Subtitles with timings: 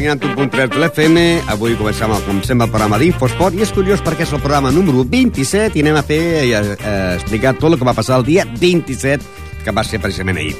[0.00, 1.18] 1.3 de l'FM.
[1.52, 4.72] Avui comencem, el, com sempre, el programa d'Infosport i és curiós perquè és el programa
[4.72, 6.20] número 27 i anem a fer
[6.56, 9.24] a, a explicar tot el que va passar el dia 27,
[9.64, 10.54] que va ser precisament ahir.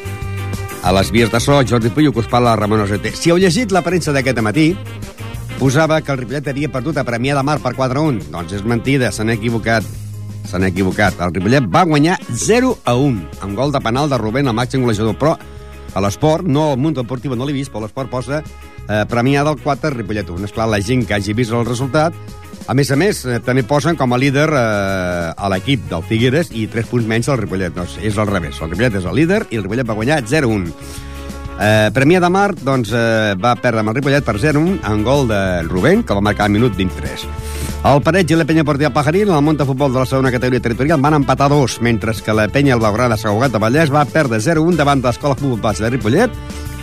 [0.83, 3.13] A les vies de so, Jordi Puyo, que us parla Ramon Osete.
[3.17, 4.73] Si heu llegit la premsa d'aquest matí,
[5.61, 8.31] posava que el Ripollet havia perdut a Premià de Mar per 4-1.
[8.33, 9.85] Doncs és mentida, s'han equivocat.
[10.49, 11.21] S'han equivocat.
[11.21, 14.85] El Ripollet va guanyar 0 a 1, amb gol de penal de Rubén, el màxim
[14.85, 15.19] golejador.
[15.21, 15.37] Però
[15.95, 19.59] a l'esport, no al Mundo Deportivo no l'he vist, però l'esport posa eh, premià del
[19.63, 20.51] 4 Ripollet 1.
[20.51, 22.17] Esclar, la gent que hagi vist el resultat
[22.71, 26.53] a més a més, eh, també posen com a líder eh, a l'equip del Figueres
[26.55, 27.75] i 3 punts menys al Ripollet.
[27.75, 28.61] Doncs és al revés.
[28.61, 30.71] El Ripollet és el líder i el Ripollet va guanyar 0-1.
[31.61, 35.27] Eh, Premià de Mar doncs, eh, va perdre amb el Ripollet per 0-1 en gol
[35.29, 37.27] de Rubén, que va marcar al minut 23.
[37.85, 40.33] El Pareig i la penya Portia Pajarín, en el món de futbol de la segona
[40.33, 43.93] categoria territorial, van empatar dos, mentre que la penya el Blaugrana Sant Cugat de Vallès
[43.93, 46.31] va perdre 0-1 davant de l'Escola Futbol Base de Ripollet,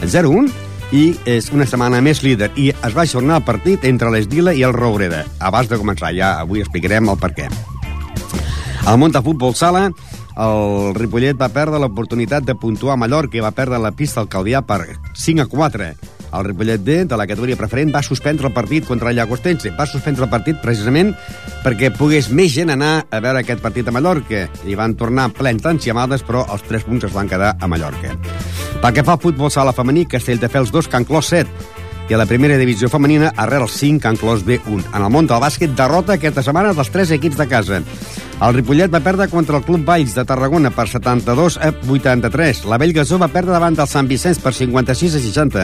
[0.05, 0.51] 0-1,
[0.91, 4.61] i és una setmana més líder i es va ajornar el partit entre l'Esdila i
[4.63, 5.25] el Roureda.
[5.39, 7.49] Abans de començar, ja avui explicarem el per què.
[8.87, 9.89] Al de futbol sala,
[10.37, 14.29] el Ripollet va perdre l'oportunitat de puntuar a Mallorca i va perdre la pista al
[14.29, 14.83] Calvià per
[15.17, 15.87] 5 a 4.
[16.37, 19.71] El Ripollet D, de la categoria preferent, va suspendre el partit contra el Llagostense.
[19.77, 21.13] Va suspendre el partit precisament
[21.63, 24.45] perquè pogués més gent anar a veure aquest partit a Mallorca.
[24.67, 28.13] I van tornar plens d'enciamades, però els 3 punts es van quedar a Mallorca.
[28.83, 31.75] Pel que fa al futbol sala femení, Castelldefels 2, Can Clos 7
[32.07, 34.85] i a la primera divisió femenina, arrel el 5, Can Clos B1.
[34.93, 37.81] En el món del bàsquet, derrota aquesta setmana dels tres equips de casa.
[38.37, 42.67] El Ripollet va perdre contra el Club Valls de Tarragona per 72 a 83.
[42.69, 45.63] La Bellgasó va perdre davant del Sant Vicenç per 56 a 60.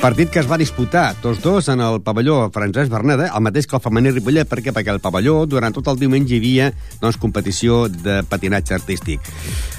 [0.00, 3.74] Partit que es va disputar, tots dos, en el pavelló Francesc Berneda, el mateix que
[3.76, 6.68] el femení Ripollet, perquè perquè el pavelló durant tot el diumenge hi havia
[7.02, 9.26] doncs, competició de patinatge artístic.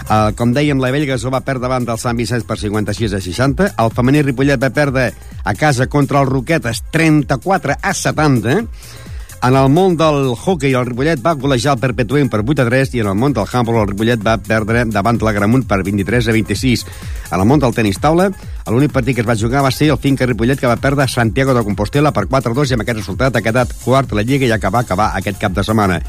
[0.04, 3.70] Uh, com dèiem, la Bellgasó va perdre davant del Sant Vicenç per 56 a 60,
[3.82, 5.08] el femení Ripollet va perdre
[5.46, 8.60] a casa contra el Roquetes 34 a 70,
[9.44, 12.92] en el món del hockey, el Ripollet va golejar el Perpetuem per 8 a 3
[12.94, 16.28] i en el món del handball, el Ripollet va perdre davant la Gramunt per 23
[16.28, 16.86] a 26.
[17.32, 18.30] En el món del tenis taula,
[18.68, 21.56] l'únic partit que es va jugar va ser el Finca Ripollet que va perdre Santiago
[21.58, 24.28] de Compostela per 4 a 2 i amb aquest resultat ha quedat quart a la
[24.28, 26.02] Lliga i acaba acabar aquest cap de setmana.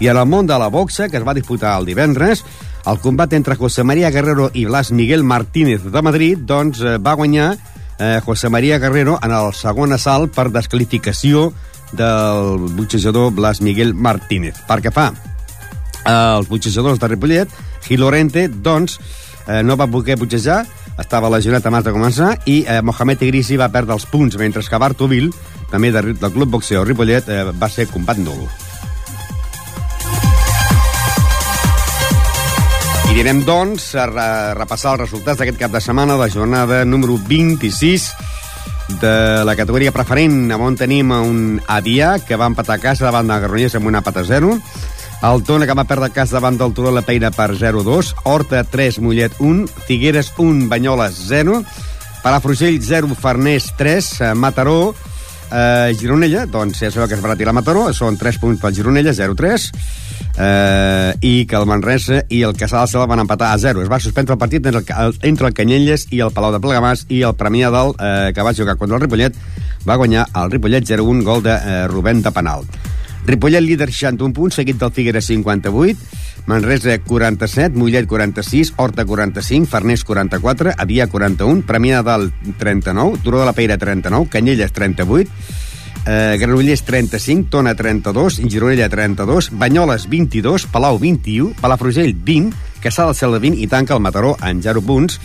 [0.00, 2.42] I en el món de la boxa, que es va disputar el divendres,
[2.84, 7.14] el combat entre José María Guerrero i Blas Miguel Martínez de Madrid doncs, eh, va
[7.14, 7.52] guanyar
[8.00, 11.52] eh, José María Guerrero en el segon assalt per descalificació
[11.92, 14.56] del boxejador Blas Miguel Martínez.
[14.68, 15.12] Per que fa
[16.08, 17.50] els boxejadors de Ripollet,
[17.86, 18.04] Gil
[18.62, 18.98] doncs,
[19.46, 20.66] eh, no va poder boxejar,
[20.98, 24.78] estava lesionat abans de començar, i eh, Mohamed Igrisi va perdre els punts, mentre que
[24.78, 25.32] Bartovil,
[25.70, 28.46] també de, del Club Boxeo Ripollet, eh, va ser combat nul.
[33.12, 37.18] I direm, doncs, a repassar els resultats d'aquest cap de setmana de la jornada número
[37.28, 38.06] 26
[38.88, 43.38] de la categoria preferent, on tenim un Adia, que va empatar a casa davant de
[43.44, 44.56] Garronyers amb una pata 0,
[45.22, 48.64] el Tona, que va perdre a casa davant del Turó la Peina per 0-2, Horta
[48.64, 51.62] 3, Mollet 1, Figueres 1, Banyoles 0,
[52.24, 54.94] Palafrugell 0, Farners 3, Mataró,
[55.52, 59.12] eh, Gironella, doncs ja sabeu que es va retirar Mataró, són 3 punts pel Gironella,
[59.14, 59.68] 0-3,
[60.36, 63.84] eh, i que el Manresa i el Casal se la van empatar a 0.
[63.84, 67.06] Es va suspendre el partit entre el, entre el Canyelles i el Palau de Plegamàs
[67.10, 69.36] i el Premià del eh, que va jugar contra el Ripollet
[69.86, 72.66] va guanyar el Ripollet 0-1 gol de eh, Rubén de penal.
[73.26, 75.98] Ripollet líder 61 punts, seguit del Figueres 58,
[76.46, 83.46] Manresa 47, Mollet 46, Horta 45, Farners 44, Adia 41, Premià del 39, Turó de
[83.46, 85.30] la Peira 39, Canyelles 38,
[86.06, 93.14] eh, Granollers 35, Tona 32, Gironella 32, Banyoles 22, Palau 21, Palafrugell 20, Caçà del
[93.14, 95.20] Cel 20 i tanca el Mataró en 0 punts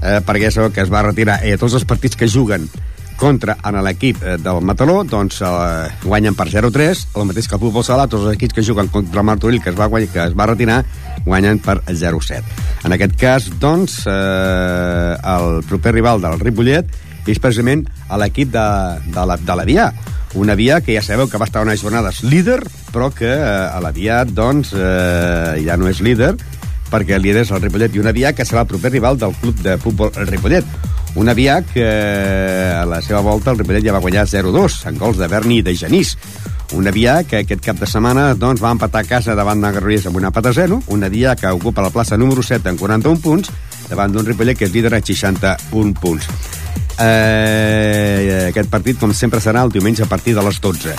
[0.00, 1.40] eh, perquè és que es va retirar.
[1.44, 2.68] Eh, tots els partits que juguen
[3.16, 7.62] contra en l'equip eh, del Mataró, doncs eh, guanyen per 0-3, el mateix que el
[7.62, 10.22] futbol sala, tots els equips que juguen contra el Martorell, que es va, guanyar, que
[10.28, 10.82] es va retirar,
[11.24, 12.42] guanyen per 0-7.
[12.84, 16.92] En aquest cas, doncs, eh, el proper rival del Ripollet
[17.26, 17.86] és precisament
[18.20, 18.66] l'equip de,
[19.08, 19.88] de, la, de l'Avià.
[20.36, 22.60] Una via que ja sabeu que va estar unes jornades líder,
[22.92, 26.34] però que eh, a l'Avià, doncs, eh, ja no és líder,
[26.90, 29.34] perquè el líder és el Ripollet, i una via que serà el proper rival del
[29.40, 30.94] club de futbol el Ripollet.
[31.16, 31.84] Una via que
[32.76, 35.64] a la seva volta el Ripollet ja va guanyar 0-2 en gols de Berni i
[35.64, 36.12] de Genís.
[36.76, 40.10] Una via que aquest cap de setmana doncs, va empatar a casa davant de Garrigues
[40.10, 43.48] amb una pata 0, una via que ocupa la plaça número 7 en 41 punts,
[43.88, 46.28] davant d'un Ripollet que és líder a 61 punts.
[46.98, 50.94] Eh, aquest partit, com sempre, serà el diumenge a partir de les 12.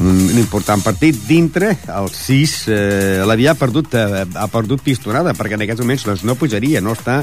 [0.00, 5.64] Un important partit dintre, el 6, eh, l'havia perdut, eh, ha perdut pistonada, perquè en
[5.66, 7.20] aquests moments doncs, no pujaria, no està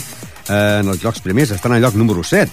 [0.49, 2.51] eh, en els llocs primers, estan al lloc número 7.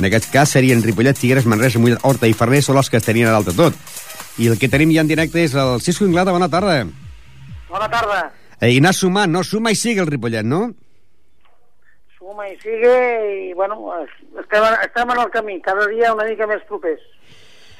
[0.00, 3.28] En aquest cas serien Ripollet, Figueres, Manresa, Mollet, Horta i Ferrer, són els que estarien
[3.28, 3.76] a dalt de tot.
[4.40, 6.84] I el que tenim ja en directe és el Cisco Inglada, bona tarda.
[7.68, 8.22] Bona tarda.
[8.60, 9.42] Eh, I anar sumant, no?
[9.44, 10.70] Suma i sigue el Ripollet, no?
[12.18, 12.94] Suma i sigue
[13.28, 13.92] i, bueno,
[14.40, 17.02] estem, estem en el camí, cada dia una mica més propers.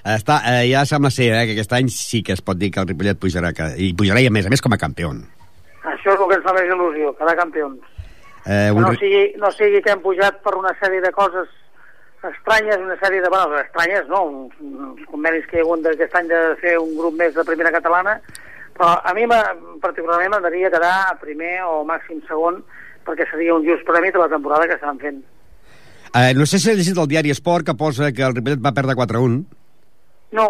[0.00, 2.80] Està, eh, ja sembla ser eh, que aquest any sí que es pot dir que
[2.80, 5.12] el Ripollet pujarà, que, i pujarà i a més a més com a campió.
[5.84, 7.99] Això és el que ens fa més il·lusió, quedar campions.
[8.46, 11.48] Eh, no sigui, no sigui que hem pujat per una sèrie de coses
[12.24, 13.28] estranyes, una sèrie de...
[13.32, 16.94] Bueno, estranyes, no, uns, uns convenis que hi ha hagut d'aquest any de fer un
[16.96, 18.18] grup més de primera catalana,
[18.76, 19.26] però a mi
[19.80, 22.62] particularment m'agradaria quedar a primer o màxim segon,
[23.04, 25.20] perquè seria un just premi de la temporada que estan fent.
[26.10, 28.74] Eh, no sé si has llegit el diari Esport que posa que el Ripollet va
[28.76, 29.44] perdre 4-1.
[30.36, 30.46] No,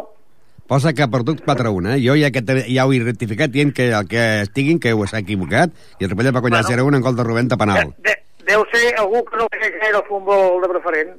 [0.71, 1.99] Posa que ha perdut 4-1, eh?
[2.05, 5.03] Jo ja, que te- ja ho he rectificat dient que el que estiguin, que ho
[5.11, 6.85] s'ha equivocat, i el Ripollet va guanyar Bueno.
[6.87, 7.91] 0-1 en gol de Rubén de de, penal.
[7.99, 8.15] de,
[8.47, 11.11] deu ser algú que no té gaire el futbol de preferent.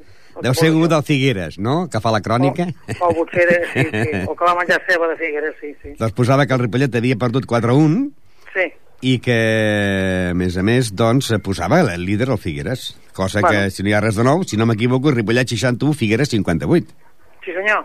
[0.42, 2.70] Deu ser algú del Figueres, no?, que fa la crònica.
[3.02, 5.94] O, o potser, era- sí, sí, o que va menjar ceba de Figueres, sí, sí.
[6.00, 8.10] doncs posava que el Ripollet havia perdut 4-1
[8.56, 8.72] Sí,
[9.02, 12.96] i que, a més a més, doncs, posava el líder el Figueres.
[13.12, 13.66] Cosa Bueno.
[13.66, 16.88] que, si no hi ha res de nou, si no m'equivoco, Ripollet 61, Figueres 58.
[17.44, 17.84] sí senyor.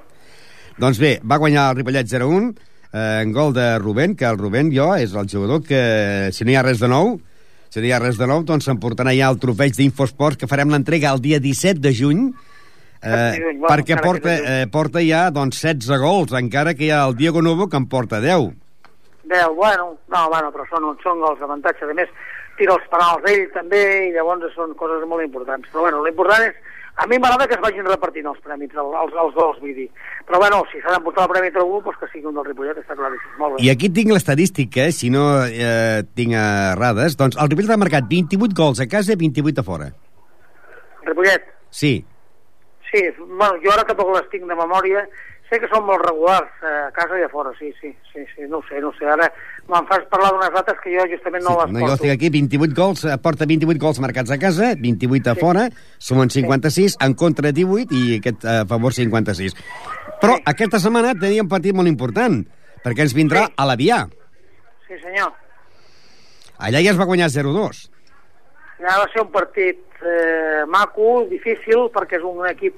[0.78, 2.50] Doncs bé, va guanyar el Ripollet 0-1
[2.92, 6.52] eh, en gol de Rubén, que el Rubén jo és el jugador que, si no
[6.52, 7.14] hi ha res de nou,
[7.72, 10.68] si no hi ha res de nou, doncs s'emportarà ja el trofeig d'Infosport, que farem
[10.74, 12.26] l'entrega el dia 17 de juny,
[13.00, 13.08] eh,
[13.56, 17.40] bueno, perquè porta, eh, porta ja doncs, 16 gols, encara que hi ha el Diego
[17.42, 18.52] Novo que en porta 10.
[19.26, 21.88] Deu, bueno, no, bueno, però són, són gols d'avantatge.
[21.88, 22.12] A més,
[22.60, 25.66] tira els penals ell també, i llavors són coses molt importants.
[25.72, 26.60] Però bueno, l'important és...
[26.96, 29.88] A mi m'agrada que es vagin repartint els prèmits, el- els, els gols, vull dir.
[30.26, 32.80] Però bueno, si s'ha d'emportar el premi a algú, doncs que sigui un del Ripollet,
[32.82, 33.36] està claríssim.
[33.38, 33.62] Molt bé.
[33.62, 38.56] I aquí tinc l'estadística, si no eh, tinc errades, doncs el Ripollet ha marcat 28
[38.58, 39.92] gols a casa i 28 a fora.
[41.06, 42.04] Ripollet, Sí,
[42.90, 45.02] sí, bueno, jo ara tampoc les tinc de memòria,
[45.50, 48.46] sé que són molt regulars eh, a casa i a fora, sí, sí, sí, sí,
[48.50, 49.04] no sé, no sé.
[49.06, 49.28] Ara
[49.68, 51.98] me'n fas parlar d'unes dates que jo justament no sí, les no, jo porto.
[52.00, 55.40] estic aquí, 28 gols, eh, porta 28 gols marcats a casa, 28 a Sí.
[55.44, 55.68] fora,
[55.98, 59.54] sumen 56, en contra 18 i aquest eh, a favor 56.
[60.20, 60.42] Però Sí.
[60.46, 62.44] aquesta setmana tenia un partit molt important,
[62.84, 63.52] perquè ens vindrà Sí.
[63.56, 64.06] a l'Avià.
[64.86, 65.32] Sí, senyor.
[66.58, 67.90] Allà ja es va guanyar 0-2.
[68.78, 72.74] Ja va ser un partit eh, maco, difícil, perquè és un equip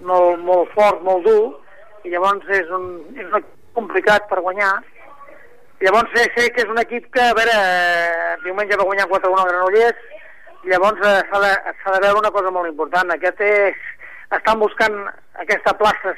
[0.00, 1.60] molt, molt fort, molt dur,
[2.04, 4.82] i llavors és un, és un equip complicat per guanyar.
[5.80, 7.54] I llavors sé, sé que és un equip que, a veure,
[8.44, 9.96] diumenge va guanyar 4-1 al Granollers,
[10.64, 11.52] i llavors eh, s'ha de,
[11.94, 13.10] de veure una cosa molt important.
[13.14, 13.76] Aquest és,
[14.36, 14.98] estan buscant
[15.34, 16.12] aquesta plaça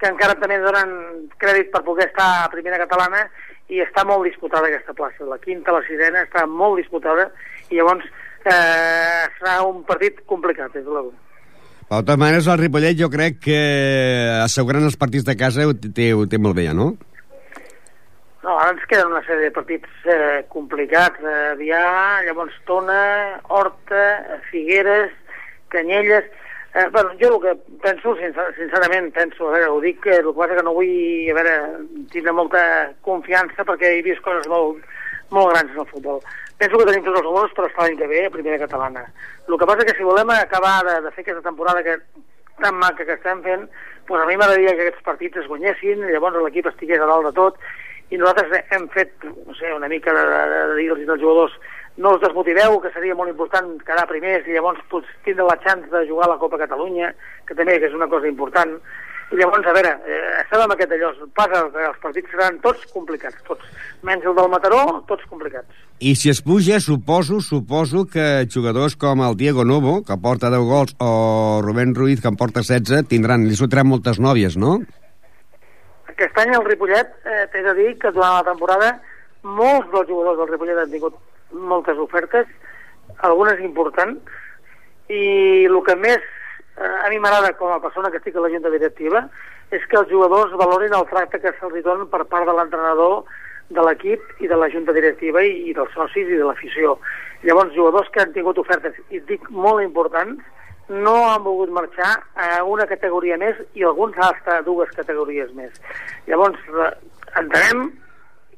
[0.00, 0.94] que encara també donen
[1.40, 3.24] crèdit per poder estar a primera catalana
[3.72, 5.24] i està molt disputada aquesta plaça.
[5.28, 7.30] La quinta, la sisena, està molt disputada
[7.70, 8.04] i llavors
[8.44, 11.14] eh, serà un partit complicat, de l'Euro.
[11.84, 13.58] De totes maneres, el Ripollet jo crec que
[14.42, 16.94] assegurant els partits de casa ho té, ho té molt bé, ja, no?
[18.44, 21.20] No, ara ens queden una sèrie de partits eh, complicats.
[21.24, 21.84] Eh, Avià,
[22.26, 23.02] llavors Tona,
[23.48, 24.08] Horta,
[24.50, 25.12] Figueres,
[25.72, 26.32] Canyelles...
[26.74, 30.26] Eh, bueno, jo el que penso, sincer, sincerament, penso, a veure, ho dic, que el
[30.26, 31.52] que passa que no vull, a veure,
[32.10, 32.62] tindre molta
[33.06, 34.80] confiança perquè he vist coses molt,
[35.30, 36.18] molt grans en el futbol.
[36.58, 39.04] Penso que tenim tots els números per estar l'any que ve a primera catalana.
[39.46, 41.94] El que passa que si volem acabar de, de fer aquesta temporada que
[42.58, 43.68] tan maca que estem fent,
[44.08, 47.34] doncs a mi m'agradaria que aquests partits es guanyessin, llavors l'equip estigués a dalt de
[47.38, 47.62] tot,
[48.10, 51.54] i nosaltres hem fet, no sé, una mica de, de, de dir-los als jugadors
[51.96, 55.90] no us desmotiveu, que seria molt important quedar primers i llavors pues, tindre la chance
[55.90, 57.12] de jugar a la Copa Catalunya,
[57.46, 58.74] que també que és una cosa important.
[59.32, 63.38] I llavors, a veure, eh, estem amb aquest allò, passa els partits seran tots complicats,
[63.46, 63.64] tots.
[64.04, 65.70] Menys el del Mataró, tots complicats.
[66.04, 70.68] I si es puja, suposo, suposo que jugadors com el Diego Novo, que porta 10
[70.68, 74.80] gols, o Rubén Ruiz, que en porta 16, tindran, li sortiran moltes nòvies, no?
[76.10, 78.98] Aquest any el Ripollet, eh, t'he de dir que durant la temporada
[79.42, 81.16] molts dels jugadors del Ripollet han tingut
[81.54, 82.46] moltes ofertes,
[83.26, 84.20] algunes importants,
[85.08, 88.52] i el que més eh, a mi m'agrada com a persona que estic a la
[88.52, 89.26] junta directiva
[89.74, 93.24] és que els jugadors valorin el tracte que se'ls donen per part de l'entrenador,
[93.74, 96.98] de l'equip i de la junta directiva i, i dels socis i de l'afició.
[97.44, 100.44] Llavors, jugadors que han tingut ofertes, i dic molt importants,
[100.88, 105.72] no han volgut marxar a una categoria més i alguns hasta a dues categories més.
[106.28, 106.60] Llavors,
[107.40, 107.86] entenem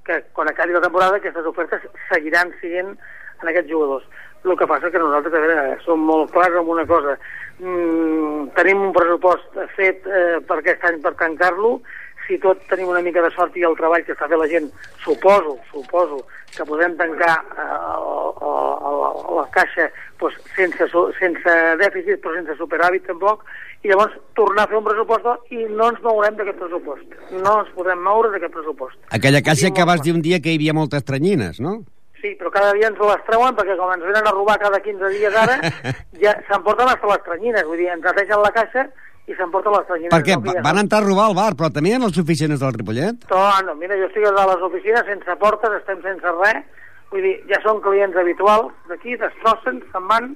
[0.06, 2.94] que quan acabi la temporada aquestes ofertes seguiran sent
[3.42, 4.06] en aquests jugadors.
[4.46, 7.16] El que passa que nosaltres a som molt clars en una cosa.
[7.58, 11.80] Mm, tenim un pressupost fet eh, per aquest any per tancar-lo.
[12.26, 14.68] Si tot tenim una mica de sort i el treball que està fent la gent,
[15.04, 16.22] suposo, suposo
[16.56, 22.56] que podem tancar eh, a, a, a la caixa pues, sense, sense dèficit però sense
[22.60, 23.44] superàvit tampoc
[23.84, 27.18] i llavors tornar a fer un pressupost i no ens mourem d'aquest pressupost.
[27.34, 28.98] No ens podem moure d'aquest pressupost.
[29.18, 31.78] Aquella caixa que vas dir un dia que hi havia moltes tranyines, no?
[32.22, 35.10] Sí, però cada dia ens les treuen perquè com ens venen a robar cada 15
[35.12, 35.58] dies ara,
[36.22, 38.88] ja s'emporten hasta les tranyines, vull dir, ens netegen la caixa
[39.26, 40.12] i s'emporten les tranyines.
[40.14, 40.44] Perquè no?
[40.44, 43.28] Que ja van entrar a robar al bar, però també en les oficines del Ripollet.
[43.32, 46.62] No, no, mira, jo estic a les oficines sense portes, estem sense res,
[47.10, 50.34] vull dir, ja són clients habituals d'aquí, destrossen, se'n van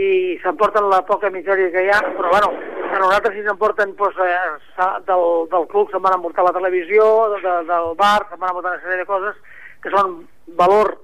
[0.00, 2.52] i s'emporten la poca misèria que hi ha, però bueno,
[2.88, 7.42] a nosaltres si s'emporten doncs, eh, del, del club se'n van emportar la televisió, de,
[7.44, 9.36] de, del bar, se'n van emportar una sèrie de coses
[9.84, 10.22] que són
[10.56, 10.94] valor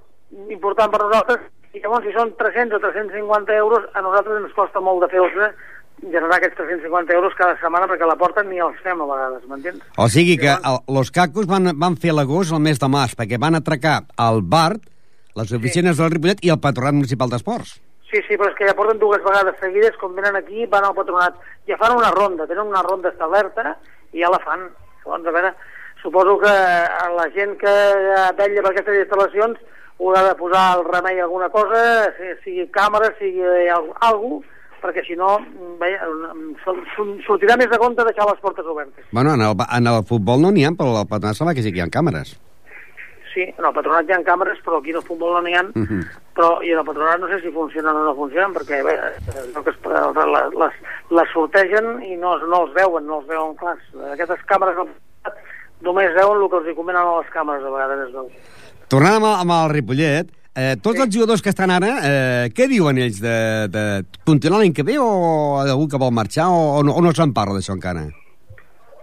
[0.49, 4.81] important per nosaltres i llavors si són 300 o 350 euros a nosaltres ens costa
[4.81, 5.53] molt de fer-los
[6.01, 9.81] generar aquests 350 euros cada setmana perquè la porten ni els fem a vegades, m'entens?
[9.97, 13.39] O sigui que el, los cacos van, van fer l'agost el mes de març, perquè
[13.41, 14.77] van atracar el bar,
[15.35, 17.77] les oficines del Ripollet i el Patronat Municipal d'Esports.
[18.09, 20.95] Sí, sí, però és que ja porten dues vegades seguides, com venen aquí, van al
[20.97, 21.35] patronat,
[21.69, 23.75] ja fan una ronda, tenen una ronda establerta
[24.13, 24.63] i ja la fan.
[25.05, 25.51] Llavors, a veure,
[26.01, 27.73] suposo que a la gent que
[28.39, 29.61] vetlla per aquestes instal·lacions
[29.99, 31.83] haurà de posar al remei alguna cosa,
[32.17, 35.37] si- sigui càmera, sigui alguna cosa, perquè si no,
[35.79, 35.99] veia,
[36.65, 36.83] sol-
[37.27, 39.05] sortirà més de compte deixar les portes obertes.
[39.11, 41.71] Bueno, en el, en el futbol no n'hi ha, però al Patronat sembla que sí
[41.73, 42.35] que hi ha càmeres.
[43.29, 45.61] Sí, en el patronat hi ha càmeres, però aquí en el futbol no n'hi ha.
[45.63, 45.99] Mhm.
[46.35, 49.61] Però, I en el patronat no sé si funcionen o no funcionen, perquè bé, allò
[49.63, 50.73] que es, les, les,
[51.11, 53.85] les sortegen i no, no els veuen, no els veuen clars.
[54.15, 55.45] Aquestes càmeres patronat
[55.85, 58.31] només veuen el que els hi comenen a les càmeres, a vegades es veu.
[58.89, 62.67] Tornant amb, el- amb el Ripollet, eh, tots els jugadors que estan ara, eh, què
[62.71, 63.37] diuen ells de,
[63.71, 63.83] de
[64.27, 65.09] continuar l'any que ve o
[65.63, 68.05] algú que vol marxar o, o no, o no se'n parla d'això encara?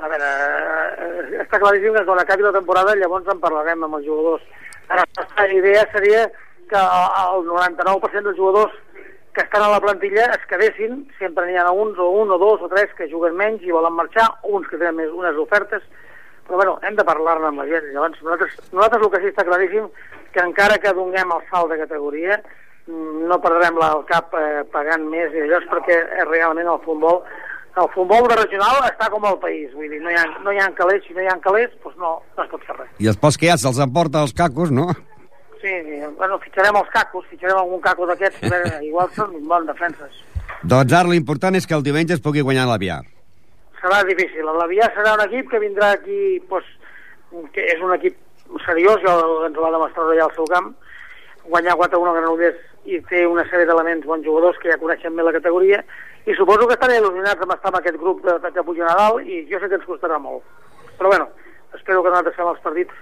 [0.05, 4.09] A veure, eh, està claríssim que quan acabi la temporada llavors en parlarem amb els
[4.09, 4.45] jugadors.
[4.93, 6.27] Ara, la idea seria
[6.71, 8.75] que el 99% dels jugadors
[9.37, 12.63] que estan a la plantilla es quedessin, sempre n'hi ha uns o un o dos
[12.65, 15.83] o tres que juguen menys i volen marxar, uns que tenen més unes ofertes,
[16.47, 17.91] però bueno, hem de parlar-ne amb la gent.
[17.93, 19.91] Llavors, nosaltres, nosaltres el que sí està claríssim
[20.35, 22.39] que encara que donem el salt de categoria,
[22.87, 26.83] mm, no perdrem el cap eh, pagant més i allò és perquè eh, realment el
[26.85, 27.23] futbol
[27.77, 30.61] el futbol de regional està com el país, vull dir, no hi ha, no hi
[30.63, 32.95] ha calés, si no hi ha calés, doncs no, no es pot fer res.
[33.05, 34.87] I els pocs que hi ha se'ls emporta els cacos, no?
[35.61, 35.75] Sí,
[36.17, 38.49] bueno, fitxarem els cacos, fitxarem algun caco d'aquests,
[38.89, 40.23] igual són bons defenses.
[40.65, 43.03] Doncs ara l'important és que el diumenge es pugui guanyar l'Avià.
[43.83, 46.73] Serà difícil, l'Avià serà un equip que vindrà aquí, doncs,
[47.53, 48.17] que és un equip
[48.65, 50.73] seriós, ens va demostrar allà al seu camp,
[51.47, 55.25] guanyar 4-1 a Granollers i té una sèrie d'elements bons jugadors que ja coneixen bé
[55.27, 55.83] la categoria
[56.27, 58.97] i suposo que estan il·lusionats amb estar en aquest grup de, de que puja a
[58.99, 60.43] dalt i jo sé que ens costarà molt.
[60.99, 61.29] Però bueno,
[61.75, 62.95] espero que nosaltres fem els partits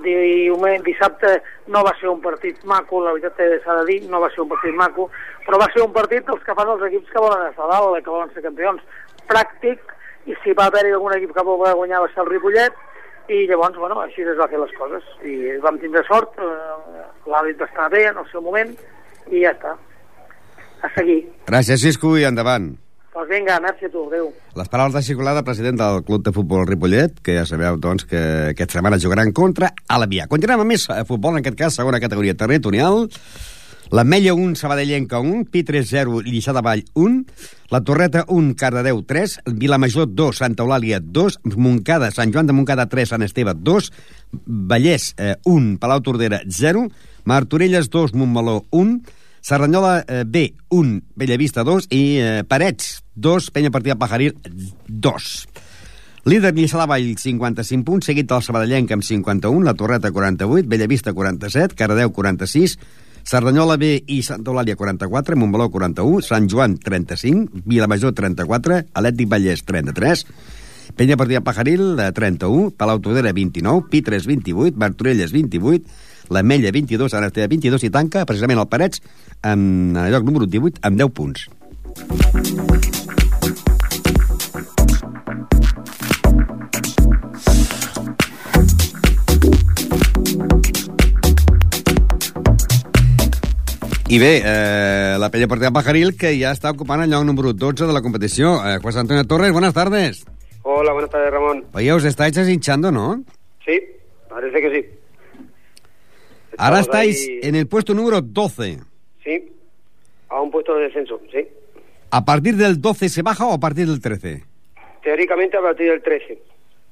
[0.00, 1.34] diumenge, dissabte
[1.68, 4.48] no va ser un partit maco, la veritat s'ha de dir, no va ser un
[4.52, 5.10] partit maco,
[5.46, 8.12] però va ser un partit dels que fan els equips que volen estar dalt, que
[8.12, 8.80] volen ser campions.
[9.28, 9.92] Pràctic,
[10.28, 12.76] i si va haver-hi algun equip que va guanyar va ser el Ripollet,
[13.30, 15.06] i llavors, bueno, així es va fer les coses.
[15.22, 18.74] I vam tindre sort, eh, l'àrbit va estar bé en el seu moment,
[19.30, 19.76] i ja està.
[20.80, 21.20] A seguir.
[21.46, 22.72] Gràcies, Cisco, i endavant.
[23.10, 24.28] Doncs vinga, merci a tu, adéu.
[24.56, 28.20] Les paraules de Xicolada, president del Club de Futbol Ripollet, que ja sabeu, doncs, que
[28.54, 30.28] aquesta setmana jugaran contra Alavia.
[30.30, 33.08] Continuem amb més eh, futbol, en aquest cas, segona categoria territorial.
[33.90, 37.24] L'Ametlla 1, Sabadellenca 1, Pi3 0, Lliçà de Vall 1,
[37.74, 42.86] la Torreta 1, Cardedeu 3, Vilamajor 2, Santa Eulàlia 2, Montcada, Sant Joan de Montcada
[42.86, 43.90] 3, Sant Esteve 2,
[44.46, 46.86] Vallès eh, 1, Palau Tordera 0,
[47.26, 48.94] Martorelles 2, Montmeló 1,
[49.42, 54.38] Serranyola eh, B, 1, Bellavista 2 i eh, Parets 2, Penya Partida Pajaril
[54.86, 55.30] 2.
[56.30, 61.16] Líder Lliçà de Vall, 55 punts, seguit del Sabadellenc amb 51, la Torreta 48, Bellavista
[61.16, 62.76] 47, Cardedeu 46,
[63.24, 69.64] Cerdanyola B i Santa Eulàlia 44, Montmeló 41, Sant Joan 35, Vilamajor 34, Atlètic Vallès
[69.66, 70.24] 33,
[70.96, 75.84] Penya Partida Pajaril eh, 31, Palau Todera 29, Pitres 28, Martorelles 28,
[76.30, 79.02] l'Ametlla 22, Sant Esteve 22 i tanca precisament el Parets
[79.42, 81.48] en el lloc número 18 amb 10 punts.
[94.10, 97.86] I bé, eh, la Penya Partida Pajaril, que ja està ocupant el lloc número 12
[97.86, 98.56] de la competició.
[98.66, 100.24] Eh, José Antonio Torres, buenas tardes.
[100.62, 101.64] Hola, buenas tardes, Ramón.
[101.74, 103.22] Oye, os estáis hinchando, ¿no?
[103.64, 103.78] Sí,
[104.28, 104.86] parece que sí.
[106.58, 108.80] Ahora Estamos estáis ahí, en el puesto número 12.
[109.22, 109.52] Sí,
[110.28, 111.46] a un puesto de descenso, sí.
[112.10, 114.42] ¿A partir del 12 se baja o a partir del 13?
[115.04, 116.36] Teóricamente a partir del 13.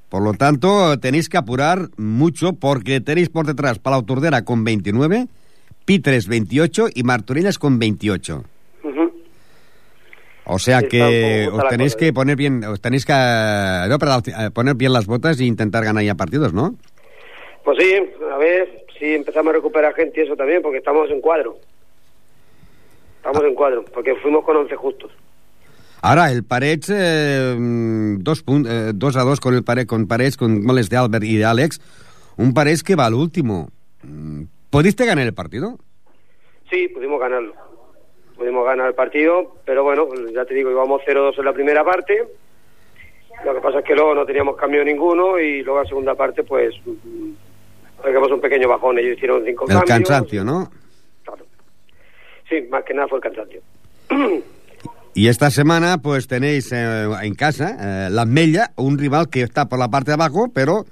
[0.08, 5.26] Por lo tanto, tenéis que apurar mucho porque tenéis por detrás Palau Tordera con 29,
[5.88, 8.44] Pitres 28 y Martorellas con 28.
[8.84, 9.12] Ujú.
[10.44, 12.12] O sea Sí, que os tenéis que ¿eh?
[12.12, 15.82] poner bien, os tenéis que eh, no, perdón, eh, poner bien las botas e intentar
[15.86, 16.74] ganar ya partidos, ¿no?
[17.64, 17.90] Pues sí,
[18.30, 21.56] a ver si empezamos a recuperar gente y eso también, porque estamos en cuadro.
[23.16, 25.10] Estamos en cuadro, porque fuimos con 11 justos.
[26.02, 30.66] Ahora, el Parets, eh, mm, dos, eh, a dos con el Parets, con Parets, con
[30.66, 31.80] goles de Albert y de Alex.
[32.36, 33.70] Un Parets que va al último.
[34.68, 35.78] Mm, ¿Pudiste ganar el partido?
[36.70, 37.54] Sí, pudimos ganarlo.
[38.36, 42.24] Pudimos ganar el partido, pero bueno, ya te digo, íbamos 0-2 en la primera parte.
[43.44, 46.14] Lo que pasa es que luego no teníamos cambio ninguno y luego en la segunda
[46.14, 47.30] parte, pues, mm,
[48.02, 48.98] pegamos un pequeño bajón.
[48.98, 49.88] Ellos hicieron cinco El cambios.
[49.88, 50.70] cansancio, ¿no?
[51.24, 51.44] Claro.
[52.48, 53.60] Sí, más que nada fue el cansancio.
[55.14, 59.68] Y esta semana, pues tenéis eh, en casa eh, la Mella, un rival que está
[59.68, 60.84] por la parte de abajo, pero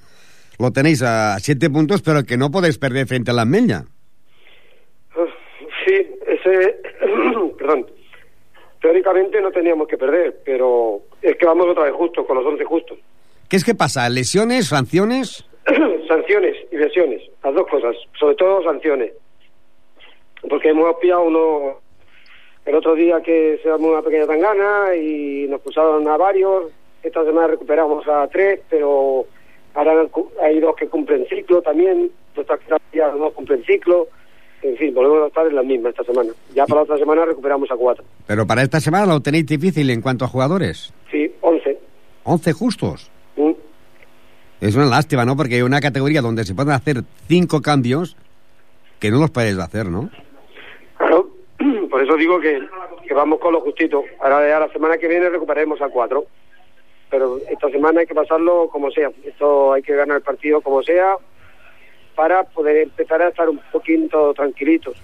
[0.59, 3.85] lo tenéis a siete puntos, pero que no podéis perder frente a la Mella.
[5.87, 5.95] Sí,
[6.27, 6.81] ese,
[7.59, 7.87] perdón,
[8.81, 12.65] teóricamente no teníamos que perder, pero es que vamos otra vez justo, con los 11
[12.65, 12.99] justos.
[13.49, 14.09] ¿Qué es que pasa?
[14.09, 15.45] ¿Lesiones, sanciones?
[16.09, 19.13] sanciones y lesiones, las dos cosas, sobre todo sanciones.
[20.49, 21.81] Porque hemos pillado uno
[22.65, 26.73] el otro día que se damos una pequeña tangana y nos pulsaron a varios.
[27.03, 29.27] Esta semana recuperamos a tres, pero
[29.77, 30.09] ahora
[30.43, 32.11] hay dos que cumplen ciclo también.
[32.35, 32.61] Nuestras
[32.93, 34.09] ya no cumplen ciclo.
[34.63, 36.33] En fin, volvemos a estar en la misma esta semana.
[36.55, 38.05] Ya para la otra semana recuperamos a cuatro.
[38.27, 40.93] Pero para esta semana lo tenéis difícil en cuanto a jugadores.
[41.11, 41.79] Sí, once.
[42.25, 43.11] 11 justos.
[43.37, 43.53] Mm.
[44.61, 45.37] Es una lástima, ¿no?
[45.37, 48.17] Porque hay una categoría donde se pueden hacer cinco cambios
[48.99, 50.11] que no los podéis hacer, ¿no?
[50.97, 51.29] Claro,
[51.91, 52.61] por eso digo que,
[53.07, 54.03] que vamos con lo justito.
[54.21, 56.25] Ahora ya la semana que viene recuperaremos a cuatro.
[57.11, 59.11] Pero esta semana hay que pasarlo como sea.
[59.25, 61.17] Esto hay que ganar el partido como sea
[62.15, 64.97] para poder empezar a estar un poquito tranquilitos.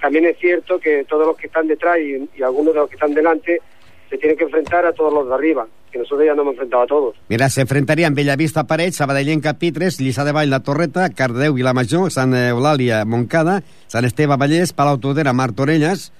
[0.00, 2.96] También es cierto que todos los que están detrás y, y algunos de los que
[2.96, 3.60] están delante
[4.08, 6.82] se tienen que enfrentar a todos los de arriba, que nosotros ya no hemos enfrentado
[6.82, 7.16] a todos.
[7.28, 12.34] Mira, se enfrentarían Bellavista Parets, Sabadellenca Pitres, Lliçà de Vall La Torreta, Cardeu Vilamajor, Sant
[12.34, 16.10] Eulàlia Montcada, Sant Esteve Vallès, Palau Todera Martorelles,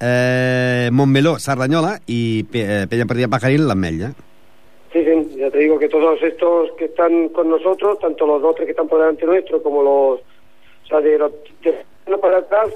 [0.00, 4.12] eh, Montmeló Sardanyola y Pe eh, Peña Perdida Pajaril l'Ametlla.
[5.50, 8.70] Ya te digo que todos estos que están con nosotros, tanto los dos tres que
[8.70, 12.68] están por delante nuestro como los, o sea, de los de para atrás,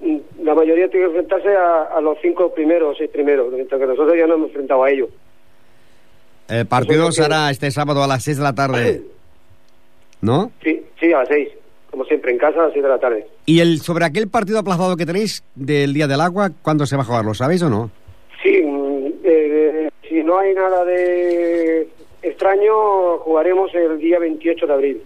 [0.00, 3.86] mm, la mayoría tiene que enfrentarse a, a los cinco primeros, seis primeros, mientras que
[3.86, 5.10] nosotros ya no hemos enfrentado a ellos.
[6.48, 9.02] El partido será este sábado a las 6 de la tarde,
[10.20, 10.50] ¿no?
[10.60, 11.50] Sí, sí, a las seis,
[11.88, 13.26] como siempre, en casa a las seis de la tarde.
[13.46, 17.02] Y el sobre aquel partido aplazado que tenéis del Día del Agua, ¿cuándo se va
[17.02, 17.24] a jugar?
[17.24, 17.92] ¿Lo sabéis o no?
[18.42, 21.87] Sí, mm, eh, si no hay nada de
[22.22, 25.02] extraño, jugaremos el día 28 de abril.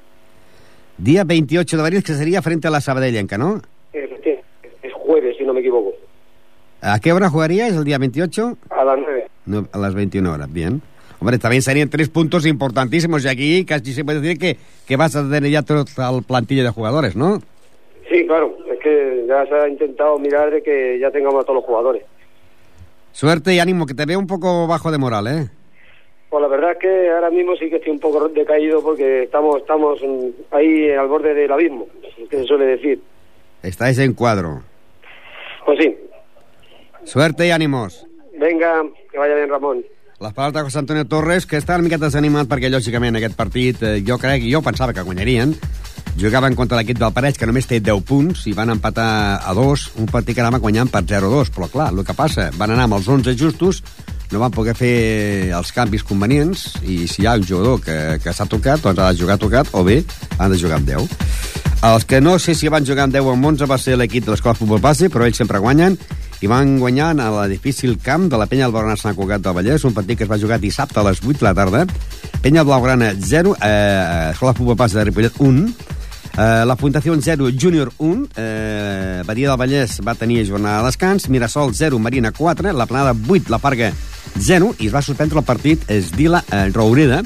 [0.99, 3.61] Día 28 de abril, que sería frente a la Sabadellenca, ¿no?
[3.93, 4.11] Es,
[4.83, 5.93] es jueves, si no me equivoco,
[6.85, 8.57] ¿A qué hora jugaríais el día 28?
[8.71, 9.29] a las nueve.
[9.47, 10.83] No, a las 21 horas, bien.
[11.21, 14.57] Hombre, también serían tres puntos importantísimos y aquí casi se puede decir que,
[14.89, 17.41] que vas a tener ya todo el plantillo de jugadores, ¿no?
[18.11, 21.57] Sí, claro, es que ya se ha intentado mirar de que ya tengamos a todos
[21.57, 22.03] los jugadores.
[23.13, 25.49] Suerte y ánimo, que te veo un poco bajo de moral, ¿eh?
[26.33, 29.59] Pues la verdad es que ahora mismo sí que estoy un poco decaído porque estamos
[29.59, 30.01] estamos
[30.51, 31.87] ahí al borde del abismo,
[32.31, 33.03] que se suele decir.
[33.63, 34.63] Estáis en cuadro.
[35.67, 35.95] Pues sí,
[37.05, 38.07] Suerte y ánimos.
[38.41, 39.85] venga, que vaya bien Ramon.
[40.21, 43.83] Les paraules de José Antonio Torres, que està una miqueta desanimat perquè, lògicament, aquest partit,
[43.83, 45.53] eh, jo crec, jo pensava que guanyarien.
[46.17, 49.85] Jugaven contra l'equip del Parets, que només té 10 punts, i van empatar a 2,
[49.99, 51.51] un partit que anava guanyant per 0-2.
[51.51, 53.83] Però, clar, el que passa, van anar amb els 11 justos,
[54.33, 54.95] no van poder fer
[55.55, 59.13] els canvis convenients, i si hi ha un jugador que, que s'ha tocat, doncs ha
[59.13, 60.01] de jugar tocat, o bé
[60.39, 61.15] han de jugar amb 10.
[61.83, 64.27] Els que no sé si van jugar amb 10 o amb 11 va ser l'equip
[64.27, 65.99] de l'Escola Futbol Base, però ells sempre guanyen,
[66.43, 69.85] i van guanyar a la difícil camp de la penya Albarana Sant Cugat del Vallès,
[69.87, 71.85] un partit que es va jugar dissabte a les 8 de la tarda.
[72.43, 75.69] Penya Blaugrana 0, eh, Escola Futbol Base de Ripollet 1,
[76.39, 81.29] eh, la Fundació 0, Júnior 1, eh, Badia del Vallès va tenir jornada de descans,
[81.29, 83.93] Mirasol 0, Marina 4, la Planada 8, la Parga
[84.39, 87.23] 0, i es va suspendre el partit Esdila eh, Roureda,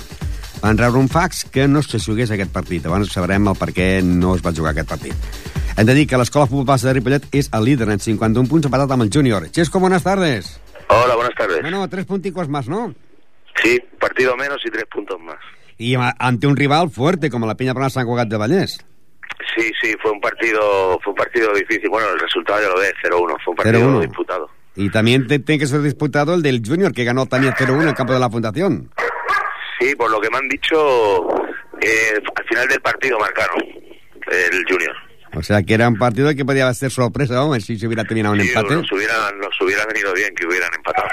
[0.62, 2.86] van rebre un fax que no se jugués aquest partit.
[2.86, 5.14] Abans sabrem el per què no es va jugar aquest partit.
[5.76, 8.64] Hem de dir que l'Escola Futbol Base de Ripollet és el líder en 51 punts,
[8.66, 9.50] empatat amb el Júnior.
[9.52, 10.58] Chesco, buenas tardes.
[10.88, 11.60] Hola, buenas tardes.
[11.60, 12.94] Bueno, tres punticos más, ¿no?
[13.62, 15.36] Sí, partido menos y tres puntos más.
[15.78, 18.78] Y a- ante un rival fuerte como la Peña Plana San Cugat de Vallès.
[19.56, 21.88] Sí, sí, fue un partido fue un partido difícil.
[21.88, 23.36] Bueno, el resultado ya lo ves, 0-1.
[23.44, 24.00] Fue un partido 0-1.
[24.00, 24.50] disputado.
[24.74, 27.88] Y también te- tiene que ser disputado el del Junior, que ganó también 0-1 en
[27.88, 28.90] el campo de la Fundación.
[29.78, 31.28] Sí, por lo que me han dicho,
[31.80, 33.58] eh, al final del partido marcaron
[34.30, 34.94] el Junior.
[35.34, 37.54] O sea, que era un partido que podía ser sorpresa, ¿no?
[37.60, 38.74] Si se hubiera terminado un Sí, empate.
[38.74, 41.08] Nos hubiera, nos hubiera venido bien que hubieran empatado.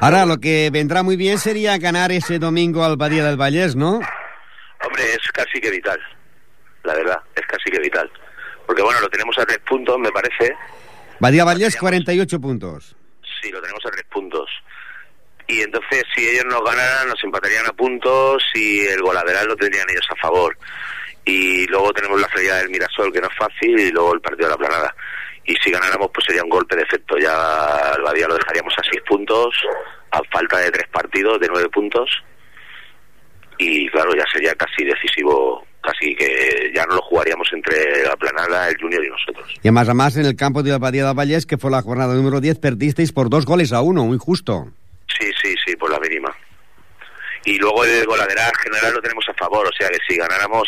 [0.00, 3.94] Ahora, lo que vendrá muy bien sería ganar ese domingo al Badía del Vallés, ¿no?
[4.86, 5.98] Hombre, es casi que vital,
[6.84, 8.10] la verdad, es casi que vital.
[8.66, 10.56] Porque bueno, lo tenemos a tres puntos, me parece.
[11.18, 12.96] Badía Vallés, 48 puntos.
[13.40, 14.48] Sí, lo tenemos a tres puntos.
[15.46, 19.88] Y entonces, si ellos nos ganaran, nos empatarían a puntos y el golaveral lo tendrían
[19.90, 20.56] ellos a favor.
[21.24, 24.48] Y luego tenemos la salida del Mirasol, que no es fácil, y luego el partido
[24.48, 24.94] de la Planada.
[25.44, 27.16] Y si ganáramos, pues sería un golpe de efecto.
[27.18, 29.54] Ya al Badía lo dejaríamos a seis puntos,
[30.10, 32.10] a falta de tres partidos, de nueve puntos.
[33.58, 38.68] Y claro, ya sería casi decisivo, casi que ya no lo jugaríamos entre la Planada,
[38.68, 39.48] el Junior y nosotros.
[39.56, 42.40] Y además, además en el campo de Badía del Vallés, que fue la jornada número
[42.40, 44.68] 10, perdisteis por dos goles a uno, muy justo.
[45.18, 46.34] Sí, sí, sí, por la mínima.
[47.44, 50.66] Y luego el golaveral general lo tenemos a favor, o sea que si ganáramos,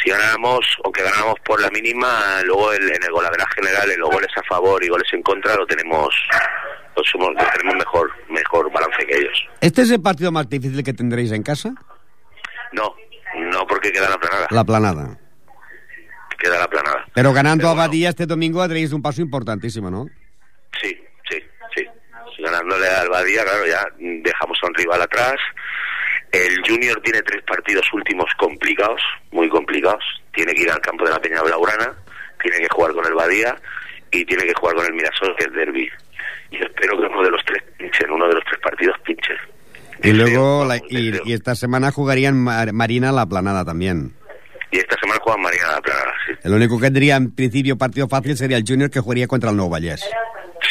[0.00, 4.00] si ganáramos o que ganáramos por la mínima, luego el, en el golaveral general, en
[4.00, 6.14] los goles a favor y goles en contra, lo tenemos,
[6.96, 9.46] lo, somos, lo tenemos mejor, mejor balance que ellos.
[9.60, 11.74] ¿Este es el partido más difícil que tendréis en casa?
[12.72, 12.94] No,
[13.38, 15.18] no porque queda la planada, La planada.
[16.38, 17.04] queda la planada.
[17.14, 17.88] Pero ganando Pero a bueno.
[17.88, 20.06] Badía este domingo haréis un paso importantísimo, ¿no?
[20.80, 20.98] Sí,
[21.30, 21.38] sí,
[21.74, 21.84] sí.
[22.42, 25.36] Ganándole al Badía, claro, ya dejamos a un rival atrás.
[26.32, 30.02] El Junior tiene tres partidos últimos complicados, muy complicados.
[30.32, 31.94] Tiene que ir al campo de la Peña Blaurana,
[32.42, 33.56] tiene que jugar con el Badía
[34.10, 35.88] y tiene que jugar con el Mirasol, que es derby.
[36.50, 39.34] Y espero que uno de los tres pinche, en uno de los tres partidos pinche.
[40.04, 44.14] Y luego, la- y, esta semana jugarían Mar- Marina la planada también.
[44.70, 46.32] Y esta semana juegan Marina la Planada, sí.
[46.42, 49.56] El único que tendría en principio partido fácil sería el Junior que jugaría contra el
[49.56, 50.00] Nuevo Vallés.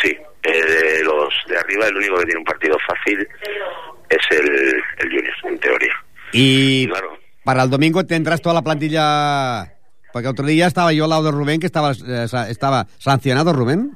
[0.01, 0.09] Sí,
[0.43, 3.25] eh, de los de arriba el único que tiene un partido fácil
[4.09, 4.49] es el,
[4.99, 5.93] el Junior, en teoría.
[6.33, 7.17] Y Claro.
[7.45, 9.73] para el domingo tendrás toda la plantilla...
[10.11, 13.95] Porque otro día estaba yo al lado de Rubén, que estaba, eh, estaba sancionado, Rubén.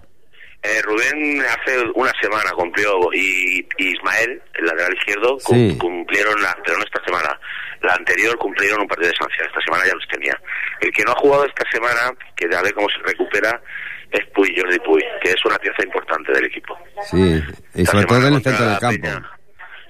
[0.68, 5.78] Eh, Rubén hace una semana cumplió y, y Ismael, el lateral izquierdo, cum- Sí.
[5.78, 7.40] cumplieron, la, pero no esta semana,
[7.82, 10.38] la anterior cumplieron un partido de sanción, esta semana ya los tenía.
[10.82, 13.62] El que no ha jugado esta semana, que a ver cómo se recupera,
[14.12, 16.78] es Puy, Jordi Puy, que es una pieza importante del equipo.
[17.04, 17.42] Sí,
[17.76, 19.02] y sobre todo en el centro del campo.
[19.02, 19.32] Peña.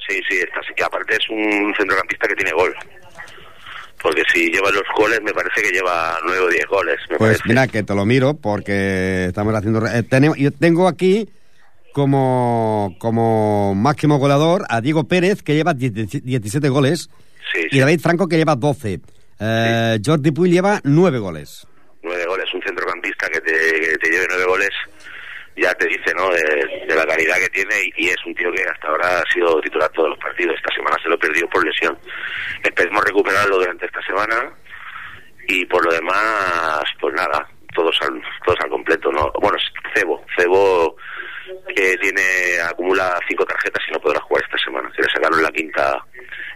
[0.08, 2.74] Sí, sí, esta, sí que aparte es un centrocampista que tiene gol.
[4.02, 6.98] Porque si lleva los goles, me parece que lleva nueve o diez goles.
[7.10, 7.44] me Pues parece.
[7.50, 9.86] mira que te lo miro porque estamos haciendo...
[9.88, 11.28] eh, tenemos, yo tengo aquí
[11.94, 17.10] como, como máximo goleador a Diego Pérez, que lleva 10 17 goles,
[17.54, 19.00] Sí, y David Franco, que lleva 12.
[19.40, 21.66] Eh, Jordi Puy lleva 9 goles.
[22.04, 22.46] nueve goles.
[22.54, 24.70] Un centrocampista que te, que te lleve nueve goles
[25.58, 26.30] ya te dice, ¿no?
[26.30, 29.60] De, de la calidad que tiene y, es un tío que hasta ahora ha sido
[29.62, 30.56] titular todos los partidos.
[30.56, 31.98] Esta semana se lo perdió por lesión.
[32.64, 34.52] Esperemos recuperarlo durante esta semana
[35.48, 39.32] y por lo demás, pues nada, todos al, todos al completo, ¿no?
[39.42, 39.58] Bueno,
[39.96, 40.96] Cebo, Cebo
[41.76, 44.92] que tiene acumula cinco tarjetas y no podrá jugar esta semana.
[44.96, 45.98] Se le sacaron la quinta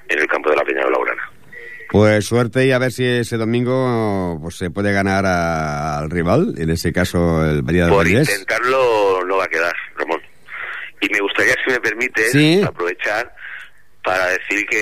[0.08, 1.32] en el campo de la Peña de Laurana.
[1.92, 6.56] Pues suerte y a ver si ese domingo pues, se puede ganar a- al rival,
[6.58, 10.22] en ese caso el del Por intentarlo no va a quedar, Ramón.
[11.02, 12.62] Y me gustaría, si me permite, Sí.
[12.66, 13.36] aprovechar
[14.04, 14.78] para decir que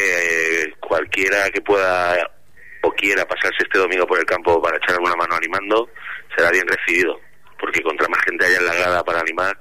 [0.63, 2.15] eh, cualquiera que pueda
[2.83, 5.89] o quiera pasarse este domingo por el campo para echar una mano animando,
[6.35, 7.19] será bien recibido.
[7.59, 9.59] Porque contra más gente haya en la grada para animar,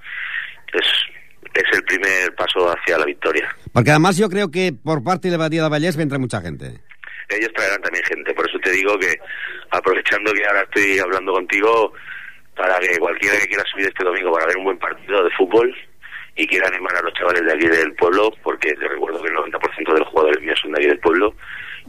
[0.73, 0.87] es,
[1.55, 3.49] es el primer paso hacia la victoria.
[3.73, 6.81] Porque además yo creo que por parte de Bahía del Vallés vendrá mucha gente.
[7.29, 8.35] Ellos traerán también gente.
[8.35, 9.19] Por eso te digo que,
[9.71, 11.93] aprovechando que ahora estoy hablando contigo,
[12.57, 15.75] para que cualquiera que quiera subir este domingo para ver un buen partido de fútbol
[16.35, 19.37] y quiera animar a los chavales de aquí del pueblo, porque te recuerdo que el
[19.37, 21.35] 90% de los jugadores míos son de aquí del pueblo,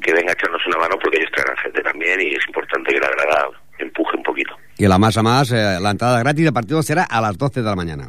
[0.02, 3.00] que venga a echarnos una mano porque ellos traerán gente también y es importante que
[3.00, 3.50] la grada
[3.80, 4.56] empuje un poquito.
[4.78, 7.62] Y la más a más, eh, la entrada gratis del partido será a las 12
[7.62, 8.08] de la mañana.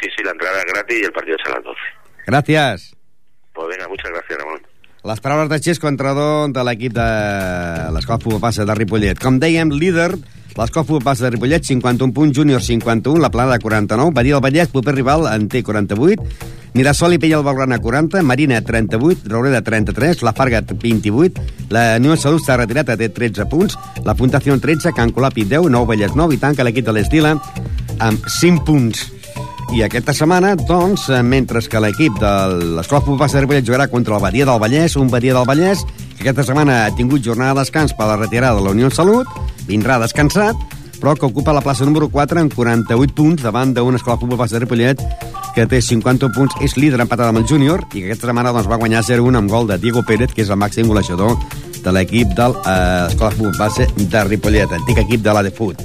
[0.00, 1.80] Sí, sí, la entrada es gratis y el partido es a las 12.
[2.26, 2.96] Gràcies.
[3.52, 4.71] Pues venga, muchas gracias, Ramón.
[5.02, 7.04] Les paraules de Xesco, entrenador de l'equip de
[7.90, 9.18] l'Escola Passa de Ripollet.
[9.18, 10.12] Com dèiem, líder,
[10.54, 14.70] l'Escola Passa de Ripollet, 51 punts, júnior 51, la plana de 49, Badia del Vallès,
[14.70, 16.22] proper rival, en té 48,
[16.78, 22.14] Mirasol i Pella el Blaugrana 40, Marina 38, Roureda 33, la Farga 28, la Unió
[22.14, 23.74] Salut s'ha retirat, té 13 punts,
[24.06, 27.34] la Fundació 13, Can Colapi 10, Nou Vallès 9 i tanca l'equip de l'Estila
[27.98, 29.02] amb 5 punts.
[29.70, 32.32] I aquesta setmana, doncs, eh, mentre que l'equip de
[32.76, 35.86] l'Escola Futbol Base de Ripollet jugarà contra el Badia del Vallès, un Badia del Vallès
[36.18, 39.28] que aquesta setmana ha tingut jornada de descans per la retirada de la Unió Salut,
[39.66, 40.56] vindrà descansat,
[41.00, 44.58] però que ocupa la plaça número 4 amb 48 punts davant d'una Escola Futbol Base
[44.58, 45.00] de Ripollet
[45.54, 48.70] que té 50 punts, és líder empatat amb el júnior, i que aquesta setmana doncs,
[48.70, 51.36] va guanyar 0-1 amb gol de Diego Pérez, que és el màxim golejador
[51.82, 55.82] de l'equip de l'Escola eh, Futbol Base de Ripollet, antic equip de la de Fut.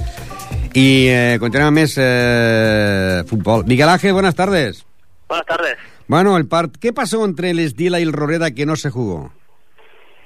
[0.78, 3.64] I eh, continuem amb més eh, futbol.
[3.66, 4.84] Miguel Ángel, buenas tardes.
[5.26, 5.76] Buenas tardes.
[6.06, 6.76] Bueno, el part...
[6.80, 9.32] ¿qué pasó entre el Esdila y el Roreda que no se jugó?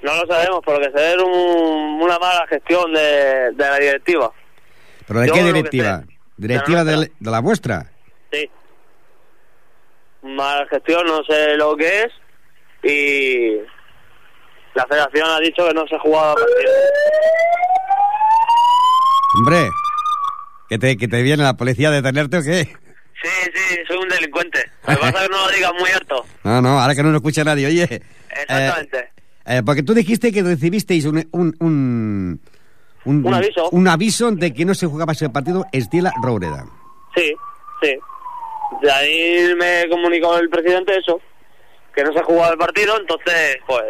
[0.03, 4.31] No lo sabemos, pero que se ve un, una mala gestión de, de la directiva.
[5.07, 6.03] ¿Pero de Yo qué directiva?
[6.37, 7.91] ¿Directiva De la de, de la vuestra?
[8.31, 8.49] Sí.
[10.21, 12.11] Mala gestión, no sé lo que es.
[12.83, 13.57] Y
[14.75, 16.71] la federación ha dicho que no se jugaba partido.
[19.37, 19.69] Hombre,
[20.73, 22.63] ¿que te, que te viene la policía a detenerte o qué?
[22.65, 24.59] Sí, sí, soy un delincuente.
[24.87, 26.25] Lo que pasa no lo digas muy alto.
[26.43, 27.83] No, no, ahora que no lo escucha nadie, oye.
[27.83, 29.09] eh, Exactamente.
[29.45, 32.41] eh, porque tú dijiste que recibisteis un, un, un,
[33.05, 33.69] Un aviso.
[33.69, 36.65] un aviso de que no se jugaba ese partido Esdila-Roureda.
[37.15, 37.33] Sí,
[37.81, 37.95] sí.
[38.81, 41.21] De ahí me comunicó el presidente eso,
[41.95, 43.83] que no se jugaba el partido, entonces, pues,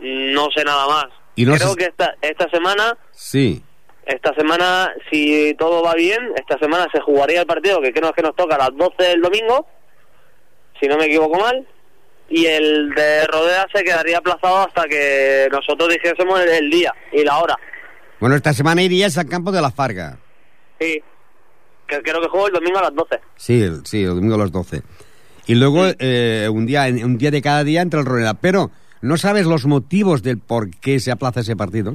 [0.00, 1.06] no sé nada más.
[1.36, 3.62] Y no Creo que esta, esta semana Sí.
[4.06, 8.22] Esta semana, si todo va bien, esta semana se jugaría el partido, que creo que
[8.22, 9.66] nos toca a las 12 del domingo,
[10.80, 11.66] si no me equivoco mal,
[12.28, 17.24] y el de Rodea se quedaría aplazado hasta que nosotros dijésemos el, el día y
[17.24, 17.56] la hora.
[18.20, 20.18] Bueno, esta semana irías al campo de la Farga.
[20.80, 21.02] Sí,
[21.86, 23.20] que creo que juego el domingo a las 12.
[23.36, 24.82] Sí, el, sí, el domingo a las 12.
[25.46, 28.34] Y luego eh, un, día, un día de cada día entre el Roureda.
[28.34, 31.94] Pero no sabes los motivos del por qué se aplaza ese partido.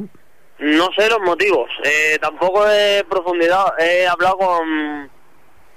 [0.62, 5.10] No sé los motivos, eh, tampoco he profundidad, he hablado con,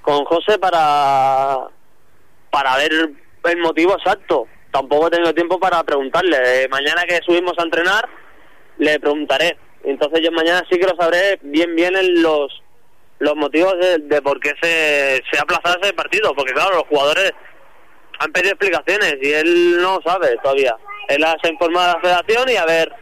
[0.02, 1.68] con José para,
[2.50, 2.92] para ver
[3.44, 4.46] el motivo exacto.
[4.70, 6.36] Tampoco he tenido tiempo para preguntarle.
[6.64, 8.06] Eh, mañana que subimos a entrenar,
[8.76, 9.56] le preguntaré.
[9.84, 12.52] Entonces yo mañana sí que lo sabré bien bien en los,
[13.20, 16.34] los motivos de, de por qué se, se ha aplazado ese partido.
[16.34, 17.32] Porque claro, los jugadores
[18.18, 20.76] han pedido explicaciones y él no sabe todavía.
[21.08, 22.92] Él se informado a la federación y a ver,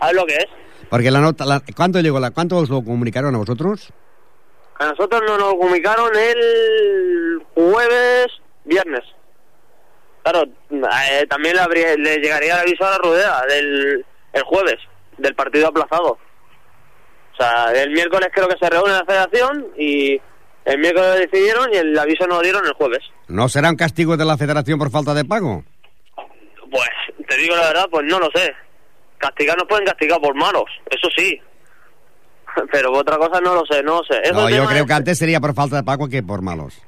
[0.00, 0.48] a ver lo que es.
[0.90, 2.20] Porque la nota, la, ¿cuánto llegó?
[2.20, 3.92] La, ¿Cuánto os lo comunicaron a vosotros?
[4.78, 8.26] A nosotros nos lo comunicaron el jueves,
[8.64, 9.02] viernes.
[10.22, 14.76] Claro, eh, también le, habría- le llegaría el aviso a la rueda del el jueves,
[15.18, 16.18] del partido aplazado.
[17.32, 20.20] O sea, el miércoles creo que se reúne la federación y
[20.64, 23.00] el miércoles lo decidieron y el aviso nos lo dieron el jueves.
[23.28, 25.62] ¿No será un castigo de la federación por falta de pago?
[26.70, 26.88] Pues,
[27.28, 28.52] te digo la verdad, pues no lo sé.
[29.24, 31.40] Castigar nos pueden castigar por malos, eso sí.
[32.72, 34.20] Pero otra cosa no lo sé, no lo sé.
[34.22, 36.78] Eso No, yo creo que antes sería por falta de pago que por malos.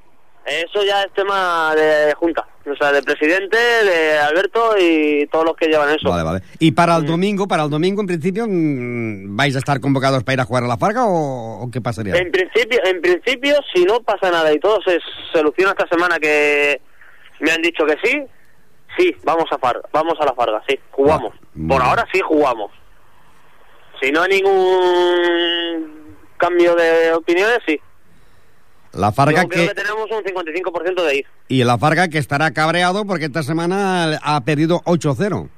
[0.45, 5.57] Eso ya es tema de junta, o sea, de presidente, de Alberto y todos los
[5.57, 6.11] que llevan eso.
[6.11, 6.41] Vale, vale.
[6.61, 10.35] ¿Y para el domingo, para el domingo en principio, mm, vais a estar convocados para
[10.35, 12.17] ir a jugar a la Farga o, o qué pasaría?
[12.17, 15.01] En principio, en principio, si no pasa nada y todo se
[15.33, 16.81] soluciona esta semana que
[17.41, 18.23] me han dicho que sí,
[18.97, 21.33] sí, vamos a Farga, vamos a la Farga, sí, jugamos.
[21.35, 21.85] Ah, Por bueno.
[21.85, 22.71] ahora sí jugamos.
[24.01, 27.81] Si no hay ningún cambio de opiniones, sí.
[28.93, 29.75] La Farga Yo creo que...
[29.75, 31.27] que tenemos un 55% de ir.
[31.49, 35.49] Y la Farga que estará cabreado porque esta semana ha perdido 8-0.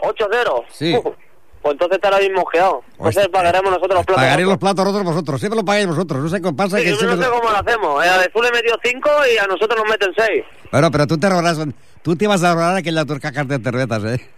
[0.00, 0.64] 8-0.
[0.70, 0.94] Sí.
[0.94, 1.02] Uh,
[1.62, 2.82] pues entonces estará bien mosqueado.
[2.92, 3.32] Entonces Hostia.
[3.32, 4.22] pagaremos nosotros los platos.
[4.22, 4.50] Pagaré rotos.
[4.52, 5.40] los platos rotos vosotros.
[5.40, 6.22] Siempre lo pagáis vosotros.
[6.22, 6.78] No sé qué pasa.
[6.78, 8.04] Sí, que yo no sé cómo lo hacemos.
[8.04, 10.44] Eh, A Azul le metió 5 y a nosotros nos meten 6.
[10.70, 11.58] Bueno, pero tú te ahorras...
[12.06, 14.30] Tú te vas a ahorrar aquellas tus cajas de cervezas, ¿eh?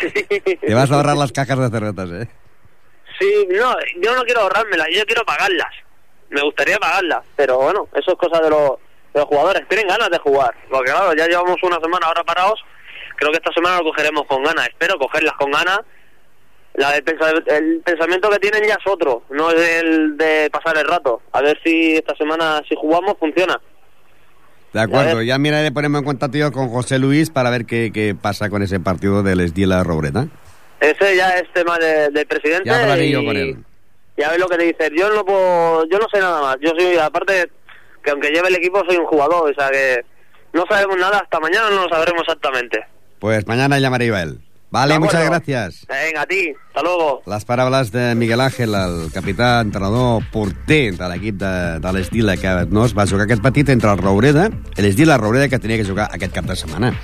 [0.00, 0.56] sí.
[0.66, 2.28] Te vas a ahorrar las cajas de cervezas, ¿eh?
[3.18, 5.68] Sí, no, yo no quiero ahorrármelas, yo quiero pagarlas.
[6.30, 8.70] Me gustaría pagarlas, pero bueno, eso es cosa de los,
[9.12, 9.68] de los jugadores.
[9.68, 12.58] Tienen ganas de jugar, porque claro, ya llevamos una semana ahora parados.
[13.16, 14.66] Creo que esta semana lo cogeremos con ganas.
[14.68, 15.80] Espero cogerlas con ganas.
[16.76, 20.78] La del pensa- el pensamiento que tienen ya es otro, no es el de pasar
[20.78, 21.20] el rato.
[21.32, 23.60] A ver si esta semana, si jugamos, funciona.
[24.72, 28.14] De acuerdo, ya miraré ponerme en contacto yo con José Luis para ver qué, qué
[28.14, 30.28] pasa con ese partido del Esdila Robreta.
[30.80, 32.68] Ese ya es tema de- del presidente.
[32.70, 33.56] Ya hablaré y, yo con él.
[34.16, 34.90] Y a ver lo que te dice.
[34.96, 36.56] Yo no puedo, yo no sé nada más.
[36.60, 37.50] Yo soy, aparte,
[38.04, 39.50] que aunque lleve el equipo, soy un jugador.
[39.50, 40.04] O sea que
[40.52, 42.80] no sabemos nada hasta mañana, no lo sabremos exactamente.
[43.18, 44.38] Pues mañana llamaré yo a él.
[44.70, 45.86] Vale, De muchas gracias.
[45.88, 46.52] Venga, a ti.
[46.68, 47.22] Hasta luego.
[47.26, 52.52] Les paraules de Miguel Ángel, el capità, entrenador, porter de l'equip de, de l'Esdila, que
[52.70, 56.06] no es va jugar aquest partit entre el Roureda, l'Esdila Roureda, que tenia que jugar
[56.14, 56.94] aquest cap de setmana.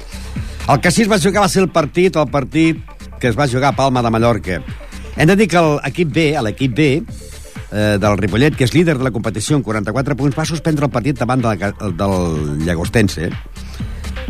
[0.68, 2.78] El que sí es va jugar va ser el partit, el partit
[3.18, 4.62] que es va jugar a Palma de Mallorca.
[5.16, 6.88] Hem de dir que l'equip B, l'equip B,
[7.72, 10.92] eh, del Ripollet, que és líder de la competició amb 44 punts, va suspendre el
[10.92, 13.56] partit davant de la, del Llagostense, eh,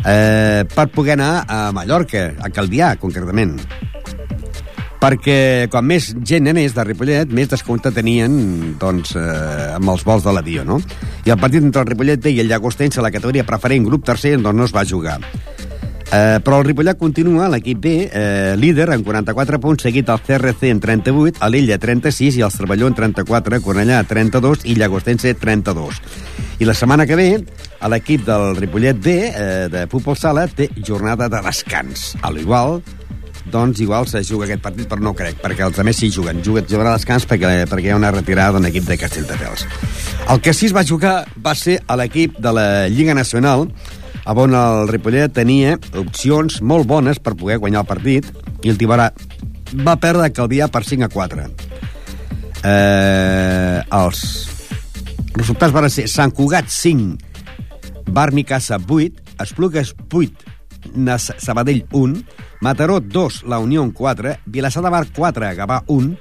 [0.05, 3.57] per poder anar a Mallorca, a Calvià, concretament
[5.07, 8.33] perquè quan més gent anés de Ripollet, més descompte tenien
[8.81, 10.81] doncs, eh, amb els vols de l'avió, no?
[11.27, 14.57] I el partit entre el Ripollet i el Llagostense, la categoria preferent, grup tercer, doncs
[14.57, 15.21] no es va jugar.
[16.07, 20.71] Eh, però el Ripollet continua, l'equip B, eh, líder amb 44 punts, seguit el CRC
[20.71, 26.03] en 38, a l'Illa 36 i el Cervelló en 34, Cornellà 32 i Llagostense 32.
[26.59, 27.31] I la setmana que ve,
[27.81, 32.15] a l'equip del Ripollet B, eh, de futbol sala, té jornada de descans.
[32.25, 32.81] A l'igual,
[33.53, 36.41] doncs igual se juga aquest partit, però no crec, perquè els altres sí juguen.
[36.45, 39.67] Juguen, jugarà a descans perquè, perquè hi ha una retirada d'un equip de Castelldefels.
[40.33, 43.69] El que sí es va jugar va ser a l'equip de la Lliga Nacional,
[44.27, 48.33] on el Ripollet tenia opcions molt bones per poder guanyar el partit,
[48.65, 49.13] i el Tibarà
[49.87, 51.47] va perdre a Calvià per 5 a 4.
[52.67, 54.56] Eh, els
[55.37, 57.17] resultats van ser Sant Cugat 5,
[58.13, 60.55] Bar Micasa 8, Esplugues 8,
[60.95, 62.23] Nas Sabadell 1,
[62.61, 66.17] Mataró 2, La Unió 4, Vilassar de Mar 4, Gavà 1,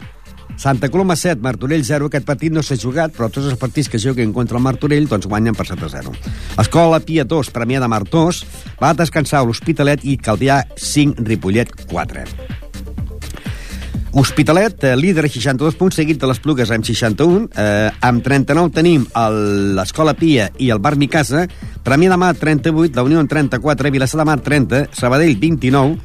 [0.58, 2.08] Santa Coloma 7, Martorell 0.
[2.08, 5.28] Aquest partit no s'ha jugat, però tots els partits que juguen contra el Martorell doncs
[5.28, 6.14] guanyen per 7 a 0.
[6.64, 8.44] Escola Pia 2, Premià de Mar 2,
[8.82, 12.65] va descansar l'Hospitalet i Calvià 5, Ripollet 4.
[14.18, 17.50] Hospitalet, eh, líder, 62 punts, seguit de les Plugues amb 61.
[17.52, 19.04] Eh, amb 39 tenim
[19.76, 21.50] l'Escola Pia i el Bar Micasa.
[21.84, 26.00] Premià de Mar, 38, la Unió en 34, Vilassar de Mar, 30, Sabadell, 29,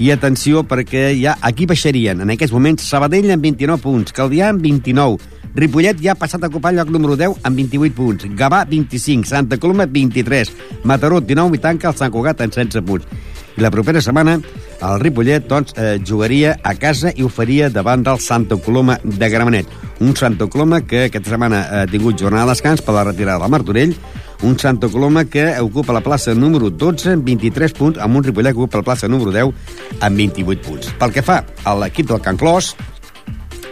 [0.00, 4.60] i atenció, perquè ja aquí baixarien, en aquests moments, Sabadell amb 29 punts, Caldià amb
[4.60, 5.16] 29,
[5.54, 9.24] Ripollet ja ha passat a ocupar el lloc número 10 amb 28 punts, Gavà 25,
[9.26, 10.52] Santa Coloma 23,
[10.84, 13.08] Mataró 19 i tanca el Sant Cugat en 16 punts.
[13.56, 14.38] I la propera setmana
[14.80, 19.28] el Ripollet doncs, eh, jugaria a casa i ho faria davant del Santa Coloma de
[19.28, 19.66] Gramenet.
[20.00, 23.50] Un Santa Coloma que aquesta setmana ha tingut jornada de descans per la retirada del
[23.50, 23.94] Martorell,
[24.42, 28.54] un Santa Coloma que ocupa la plaça número 12 amb 23 punts, amb un Ripollet
[28.54, 30.92] que ocupa la plaça número 10 amb 28 punts.
[30.98, 32.74] Pel que fa a l'equip del Can Clos,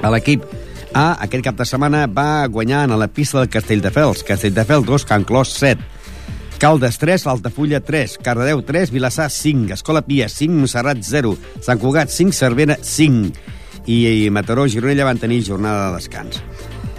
[0.02, 0.44] a l'equip
[0.94, 4.24] A, aquest cap de setmana va guanyar a la pista del Castelldefels.
[4.24, 5.97] Castelldefels 2, Can Clos 7.
[6.58, 12.10] Caldes 3, Altafulla 3, Cardedeu 3, Vilassar 5, Escola Pia 5, Montserrat 0, Sant Cugat
[12.10, 13.30] 5, Cervera 5
[13.86, 16.42] i, i Mataró i Gironella van tenir jornada de descans.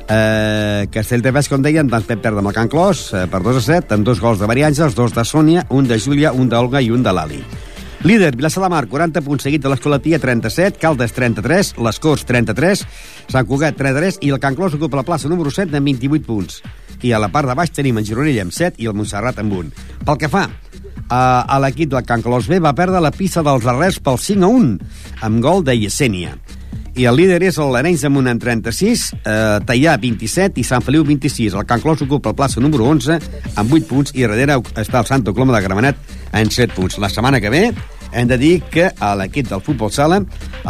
[0.07, 3.65] Eh, Castelldefels, com deien, doncs vam perdre amb el Can Clos eh, per 2 a
[3.67, 6.79] 7, amb dos gols de Maria Àngels, dos de Sònia, un de Júlia, un d'Olga
[6.79, 7.43] i un de l'Ali.
[8.07, 12.23] Líder, Vilassar de Mar, 40 punts, seguit de l'Escola Pia, 37, Caldes, 33, les Corts,
[12.23, 12.87] 33,
[13.27, 16.61] Sant Cugat, 33, i el Can Clos ocupa la plaça número 7 amb 28 punts.
[17.03, 19.55] I a la part de baix tenim en Gironella amb 7 i el Montserrat amb
[19.55, 19.87] 1.
[20.05, 20.47] Pel que fa
[21.09, 24.45] a, a l'equip del Can Clos B, va perdre la pista dels Arrels pel 5
[24.45, 24.77] a 1,
[25.27, 26.37] amb gol de Yesenia.
[26.99, 31.05] I el líder és l'Arenys amb un en 36, eh, Tallà 27 i Sant Feliu
[31.07, 31.55] 26.
[31.55, 33.19] El Can Clos ocupa el plaça número 11
[33.55, 36.01] amb 8 punts i darrere està el Santa Coloma de Gramenet
[36.33, 36.99] en 7 punts.
[36.99, 37.63] La setmana que ve
[38.11, 40.19] hem de dir que a l'equip del futbol sala,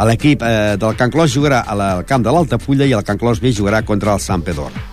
[0.06, 3.50] l'equip eh, del Can Clos jugarà al camp de l'Altafulla i el Can Clos B
[3.56, 4.89] jugarà contra el Sant Pedor.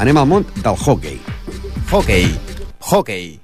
[0.00, 1.18] Anem al món del hockey.
[1.90, 2.30] Hockey.
[2.80, 3.38] Hockey.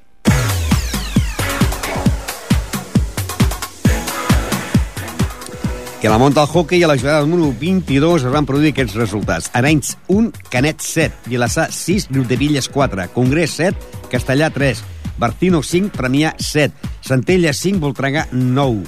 [6.00, 8.96] I a la món del hockey, a la jugada número 22, es van produir aquests
[8.96, 9.50] resultats.
[9.52, 13.76] Arenys 1, Canet 7, Vilassar 6, Riudevilles 4, Congrés 7,
[14.08, 14.80] Castellà 3,
[15.18, 18.86] Bartino 5, Premià 7, Centella 5, Voltregà 9,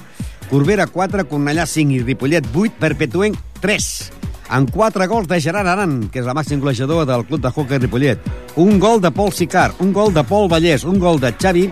[0.49, 4.18] Corbera 4, Cornellà 5 i Ripollet 8, Perpetuenc 3
[4.49, 7.79] amb 4 gols de Gerard Aran, que és la màxim golejador del club de hockey
[7.79, 8.19] Ripollet.
[8.57, 11.69] Un gol de Pol Sicar, un gol de Pol Vallès, un gol de Xavi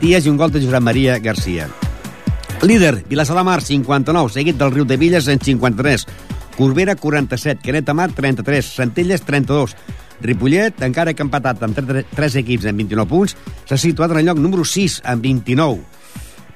[0.00, 1.68] Díaz i un gol de Josep Maria Garcia.
[2.62, 6.06] Líder, Vilassar de Mar, 59, seguit del Riu de Villes en 53.
[6.56, 9.76] Corbera, 47, Canet de Mar, 33, Centelles, 32.
[10.22, 13.34] Ripollet, encara que empatat amb 3, 3 equips en 29 punts,
[13.66, 15.82] s'ha situat en el lloc número 6, amb 29.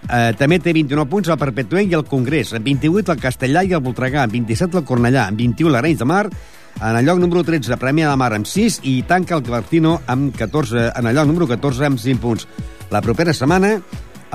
[0.07, 3.75] Eh, també té 29 punts el Perpetuenc i el Congrés, amb 28 el Castellà i
[3.75, 6.25] el Voltregà, amb 27 el Cornellà, amb 21 l'Arenys de Mar,
[6.77, 10.35] en el lloc número 13 Premià de Mar amb 6 i tanca el Clartino amb
[10.37, 12.47] 14, en el lloc número 14 amb 5 punts.
[12.92, 13.79] La propera setmana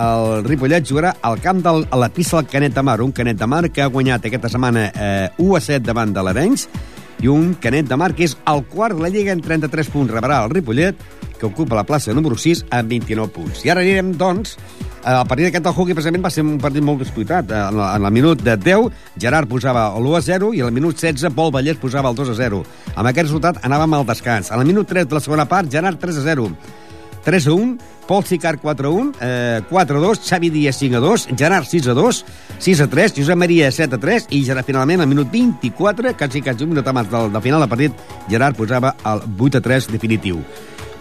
[0.01, 3.37] el Ripollet jugarà al camp del, a la pista del Canet de Mar, un Canet
[3.37, 6.67] de Mar que ha guanyat aquesta setmana eh, 1 a 7 davant de l'Arenys,
[7.21, 10.11] i un Canet de Mar que és el quart de la Lliga en 33 punts.
[10.11, 10.97] Rebrà el Ripollet,
[11.41, 13.65] que ocupa la plaça número 6 amb 29 punts.
[13.65, 14.53] I ara anirem, doncs,
[15.01, 17.49] eh, el partit d'aquest del hockey precisament va ser un partit molt disputat.
[17.49, 20.71] Eh, En el, en el minut de 10, Gerard posava l'1 a 0 i al
[20.71, 22.61] minut 16, Pol Vallès posava el 2 a 0.
[22.95, 24.51] Amb aquest resultat anàvem al descans.
[24.51, 26.51] Al minut 3 de la segona part, Gerard 3 a 0.
[27.23, 27.77] 3 a 1,
[28.07, 31.65] Pol Sicar 4 a 1, eh, 4 a 2, Xavi Díaz 5 a 2, Gerard
[31.65, 32.25] 6 a 2,
[32.57, 36.41] 6 a 3, Josep Maria 7 a 3 i Gerard finalment al minut 24, quasi
[36.41, 37.93] quasi un minut abans del, del final del partit,
[38.27, 40.41] Gerard posava el 8 a 3 definitiu.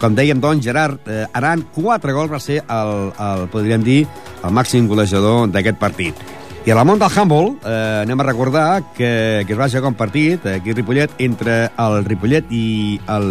[0.01, 3.99] Com dèiem, doncs, Gerard eh, Aran, 4 gols, va ser el, el, podríem dir,
[4.41, 6.23] el màxim golejador d'aquest partit.
[6.65, 8.65] I a la món del handball eh, anem a recordar
[8.97, 13.29] que, que es va jugar un partit aquí a Ripollet entre el Ripollet i el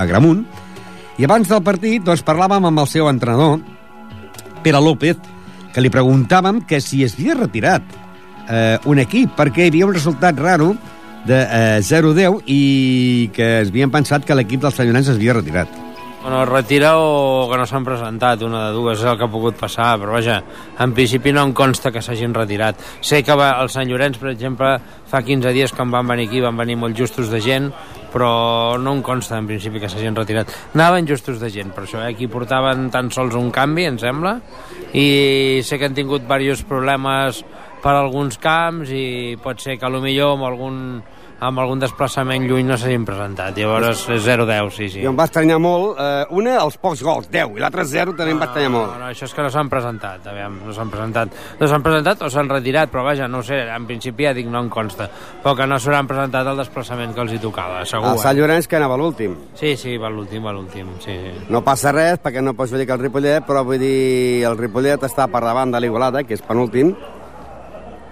[0.00, 0.46] Agramunt.
[1.20, 3.60] I abans del partit doncs, parlàvem amb el seu entrenador,
[4.64, 5.20] Pere López,
[5.72, 7.84] que li preguntàvem que si es havia retirat
[8.48, 10.72] eh, un equip, perquè hi havia un resultat raro
[11.26, 15.82] de eh, 0-10 i que es havien pensat que l'equip dels Sanyonens es havia retirat.
[16.26, 19.54] Bueno, retira o que no s'han presentat, una de dues, és el que ha pogut
[19.60, 20.40] passar, però vaja,
[20.82, 22.80] en principi no em consta que s'hagin retirat.
[22.98, 24.72] Sé que va, el Sant Llorenç, per exemple,
[25.06, 27.70] fa 15 dies que em van venir aquí, van venir molt justos de gent,
[28.10, 30.50] però no em consta en principi que s'hagin retirat.
[30.74, 32.10] Anaven justos de gent, per això, eh?
[32.16, 34.40] aquí portaven tan sols un canvi, em sembla,
[34.98, 37.44] i sé que han tingut diversos problemes
[37.86, 40.80] per alguns camps i pot ser que a lo millor amb algun
[41.40, 43.56] amb algun desplaçament lluny no s'hagin presentat.
[43.58, 45.02] Llavors és 0-10, sí, sí.
[45.04, 48.32] I em va estranyar molt, eh, una, els pocs gols, 10, i l'altre 0 també
[48.32, 48.94] em va estranyar molt.
[48.94, 51.36] No, no, això és que no s'han presentat, aviam, no s'han presentat.
[51.60, 54.62] No s'han presentat o s'han retirat, però vaja, no sé, en principi ja dic no
[54.64, 55.10] em consta,
[55.42, 58.14] però que no s'hauran presentat el desplaçament que els hi tocava, segur.
[58.14, 59.36] El Sant Llorenç que anava l'últim.
[59.58, 61.34] Sí, sí, va l'últim, va l'últim, sí, sí.
[61.52, 65.04] No passa res, perquè no pots dir que el Ripollet, però vull dir, el Ripollet
[65.04, 66.94] està per davant de l'Igualada, que és penúltim,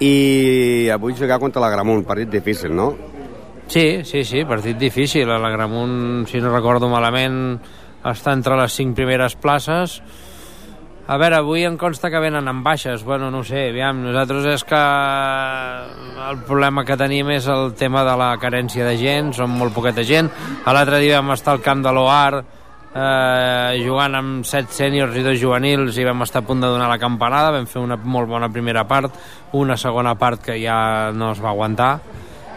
[0.05, 2.93] i avui jugar contra l'Agramunt, partit difícil, no?
[3.67, 5.29] Sí, sí, sí, partit difícil.
[5.29, 7.57] L'Agramunt, si no recordo malament,
[8.05, 9.99] està entre les cinc primeres places.
[11.05, 13.03] A veure, avui em consta que venen amb baixes.
[13.05, 14.81] Bueno, no sé, aviam, nosaltres és que
[16.31, 20.05] el problema que tenim és el tema de la carència de gent, som molt poqueta
[20.05, 20.31] gent.
[20.65, 25.41] L'altre dia vam estar al camp de l'OAR eh, jugant amb set sèniors i dos
[25.41, 28.49] juvenils i vam estar a punt de donar la campanada, vam fer una molt bona
[28.53, 29.13] primera part,
[29.53, 31.99] una segona part que ja no es va aguantar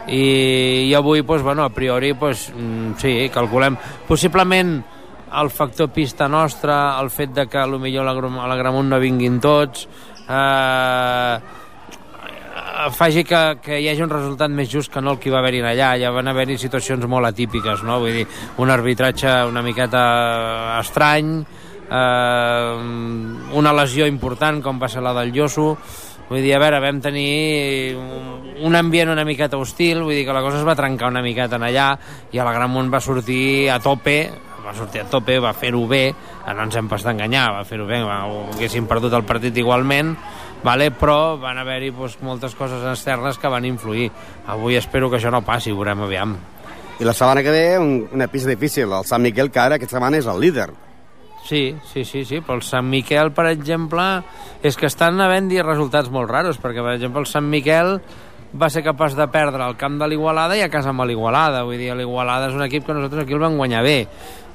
[0.08, 3.76] i, i avui, doncs, bueno, a priori, doncs, mm, sí, calculem.
[4.08, 4.78] Possiblement
[5.38, 9.86] el factor pista nostra, el fet de que potser a l'Agramunt no vinguin tots,
[10.28, 11.38] eh,
[12.94, 15.62] faci que, que hi hagi un resultat més just que no el que va haver-hi
[15.66, 15.94] allà.
[16.00, 17.98] Ja van haver-hi situacions molt atípiques, no?
[18.00, 18.26] Vull dir,
[18.62, 20.02] un arbitratge una miqueta
[20.78, 21.32] estrany,
[21.90, 22.74] eh,
[23.58, 25.72] una lesió important com va ser la del Llosso,
[26.28, 30.42] Vull dir, a veure, vam tenir un ambient una miqueta hostil, vull dir que la
[30.44, 31.88] cosa es va trencar una miqueta en allà
[32.32, 34.18] i a la Gran Mont va sortir a tope,
[34.64, 36.02] va sortir a tope, va fer-ho bé,
[36.48, 38.20] no ens hem pas d'enganyar, va fer-ho bé, va,
[38.52, 40.12] haguéssim perdut el partit igualment,
[40.64, 40.90] vale?
[40.90, 44.10] però van haver-hi pues, moltes coses externes que van influir.
[44.46, 46.36] Avui espero que això no passi, veurem aviam.
[46.98, 48.90] I la setmana que ve, un, una pista difícil.
[48.90, 50.68] El Sant Miquel, que ara aquesta setmana és el líder.
[51.48, 54.02] Sí, sí, sí, sí, però el Sant Miquel, per exemple,
[54.60, 57.94] és que estan havent-hi resultats molt raros, perquè, per exemple, el Sant Miquel
[58.52, 61.62] va ser capaç de perdre el camp de l'Igualada i a casa amb l'Igualada.
[61.64, 63.96] Vull dir, l'Igualada és un equip que nosaltres aquí el vam guanyar bé.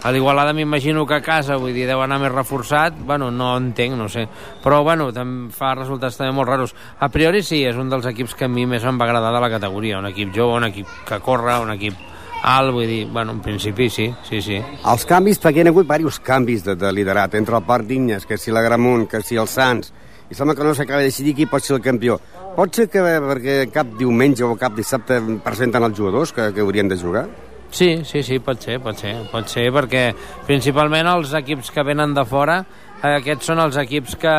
[0.06, 3.02] A l'Igualada m'imagino que a casa, vull dir, deu anar més reforçat.
[3.02, 4.28] Bueno, no entenc, no sé.
[4.62, 5.10] Però, bueno,
[5.50, 6.78] fa resultats també molt raros.
[7.02, 9.42] A priori sí, és un dels equips que a mi més em va agradar de
[9.42, 9.98] la categoria.
[9.98, 12.13] Un equip jove, un equip que corre, un equip
[12.44, 14.60] alt, vull dir, bueno, en principi sí, sí, sí.
[14.60, 18.28] Els canvis, perquè hi ha hagut diversos canvis de, de liderat, entre el Parc d'Inyes,
[18.28, 19.94] que si la Gramunt, que si el Sants,
[20.30, 22.20] i sembla que no s'acaba de decidir qui pot ser el campió.
[22.58, 26.92] Pot ser que perquè cap diumenge o cap dissabte presenten els jugadors que, que haurien
[26.92, 27.28] de jugar?
[27.74, 30.04] Sí, sí, sí, pot ser, pot ser, pot ser, perquè
[30.46, 32.60] principalment els equips que venen de fora
[33.04, 34.34] aquests són els equips que,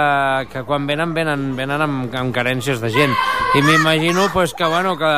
[0.53, 3.13] que quan venen, venen, venen amb, amb carències de gent.
[3.55, 5.11] I m'imagino pues, que, bueno, que,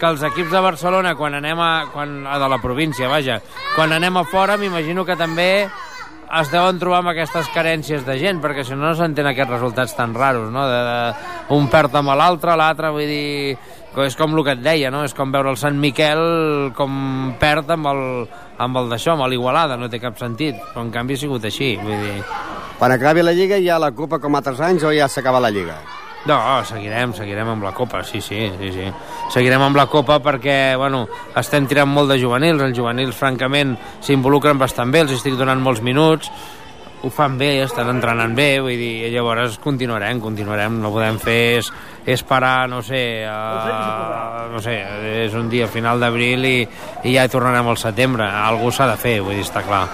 [0.00, 3.42] que els equips de Barcelona, quan anem a, quan, a de la província, vaja,
[3.74, 5.66] quan anem a fora, m'imagino que també
[6.26, 9.94] es deuen trobar amb aquestes carències de gent, perquè si no no s'entén aquests resultats
[9.94, 10.64] tan raros, no?
[10.66, 13.56] De, de, un perd amb l'altre, l'altre, vull dir...
[13.96, 15.06] És com el que et deia, no?
[15.08, 18.02] És com veure el Sant Miquel com perd amb el,
[18.60, 20.58] amb el d'això, amb l'Igualada, no té cap sentit.
[20.74, 22.20] Però en canvi ha sigut així, vull dir...
[22.78, 25.50] Quan acabi la Lliga hi ha la Copa com altres anys o ja s'acaba la
[25.50, 25.78] Lliga?
[26.26, 28.86] No, seguirem, seguirem amb la Copa, sí, sí, sí, sí.
[29.32, 31.04] Seguirem amb la Copa perquè, bueno,
[31.38, 35.84] estem tirant molt de juvenils, els juvenils, francament, s'involucren bastant bé, els estic donant molts
[35.86, 36.32] minuts,
[37.06, 41.70] ho fan bé, estan entrenant bé, vull dir, llavors continuarem, continuarem, no podem fer és,
[42.16, 44.80] és parar, no sé, a, no sé,
[45.22, 46.58] és un dia final d'abril i,
[47.06, 49.86] i ja tornarem al setembre, algú s'ha de fer, vull dir, està clar.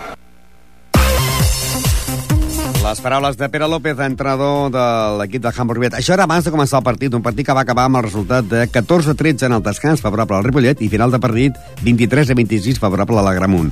[2.83, 4.85] Les paraules de Pere López, entrenador de
[5.21, 5.95] l'equip de Hamburg Ripollet.
[6.01, 8.49] Això era abans de començar el partit, un partit que va acabar amb el resultat
[8.51, 13.25] de 14-13 en el descans favorable al Ripollet i final de partit 23-26 favorable a
[13.29, 13.71] la Gramunt.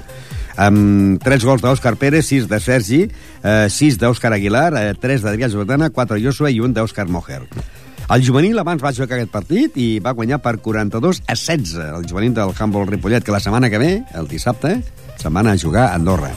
[0.63, 3.01] Amb 3 gols d'Òscar Pérez, 6 de Sergi,
[3.43, 7.43] eh, 6 d'Òscar Aguilar, eh, 3 d'Adrià Jordana, 4 Joshua i 1 d'Òscar Moher.
[8.15, 12.07] El juvenil abans va jugar aquest partit i va guanyar per 42 a 16 el
[12.07, 14.79] juvenil del Humboldt Ripollet, que la setmana que ve, el dissabte,
[15.19, 16.31] se'n van a jugar a Andorra.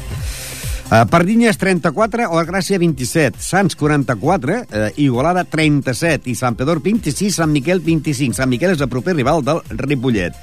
[0.91, 7.39] Uh, Pardinyes 34, o Gràcia 27, Sants 44, uh, Igualada 37 i Sant Pedor 26,
[7.39, 8.35] Sant Miquel 25.
[8.37, 10.35] Sant Miquel és el proper rival del Ripollet.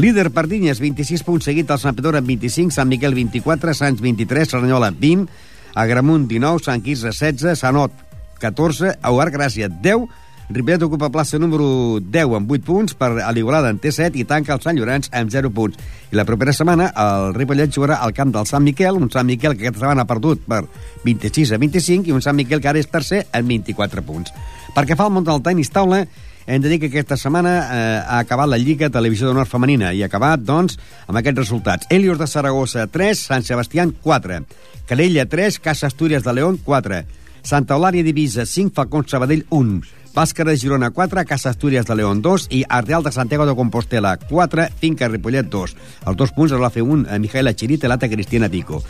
[0.00, 4.48] Líder Pardinyes, 26 punts seguit el Sant Pedor amb 25, Sant Miquel 24, Sants 23,
[4.54, 5.26] Serranyola 20,
[5.74, 7.92] Agramunt 19, Sant Quirze 16, Sanot
[8.40, 10.08] 14, Auar Gràcia 10,
[10.50, 14.24] Ripollet ocupa plaça número 10 amb 8 punts, per a l'Igualada en té 7 i
[14.28, 15.78] tanca el Sant Llorenç amb 0 punts.
[16.12, 19.54] I la propera setmana el Ripollet jugarà al camp del Sant Miquel, un Sant Miquel
[19.56, 20.64] que aquesta setmana ha perdut per
[21.04, 24.34] 26 a 25 i un Sant Miquel que ara és tercer amb 24 punts.
[24.74, 26.02] Perquè fa el món del tenis taula,
[26.46, 30.02] hem de dir que aquesta setmana eh, ha acabat la Lliga Televisió d'Honor Femenina i
[30.02, 30.76] ha acabat, doncs,
[31.06, 31.86] amb aquests resultats.
[31.88, 34.42] Helios de Saragossa, 3, Sant Sebastián, 4.
[34.90, 37.02] Calella, 3, Casa Astúries de León, 4.
[37.42, 40.01] Santa Eulària Divisa, 5, Falcón Sabadell, 1.
[40.12, 44.18] Bàsquer de Girona, 4, Casa Astúries de León, 2, i Ardeal de Santiago de Compostela,
[44.18, 45.72] 4, Finca Ripollet, 2.
[46.04, 48.82] Els dos punts els va fer un a Mijaela Chirita i l'altre Cristina Pico.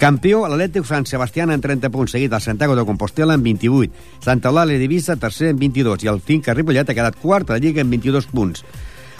[0.00, 3.94] Campió, l'Atlètic Sant Sebastià en 30 punts, seguit el Santiago de Compostela en 28.
[4.26, 7.62] Santa Eulàlia Divisa, tercer en 22, i el Finca Ripollet ha quedat quart a la
[7.62, 8.66] Lliga en 22 punts.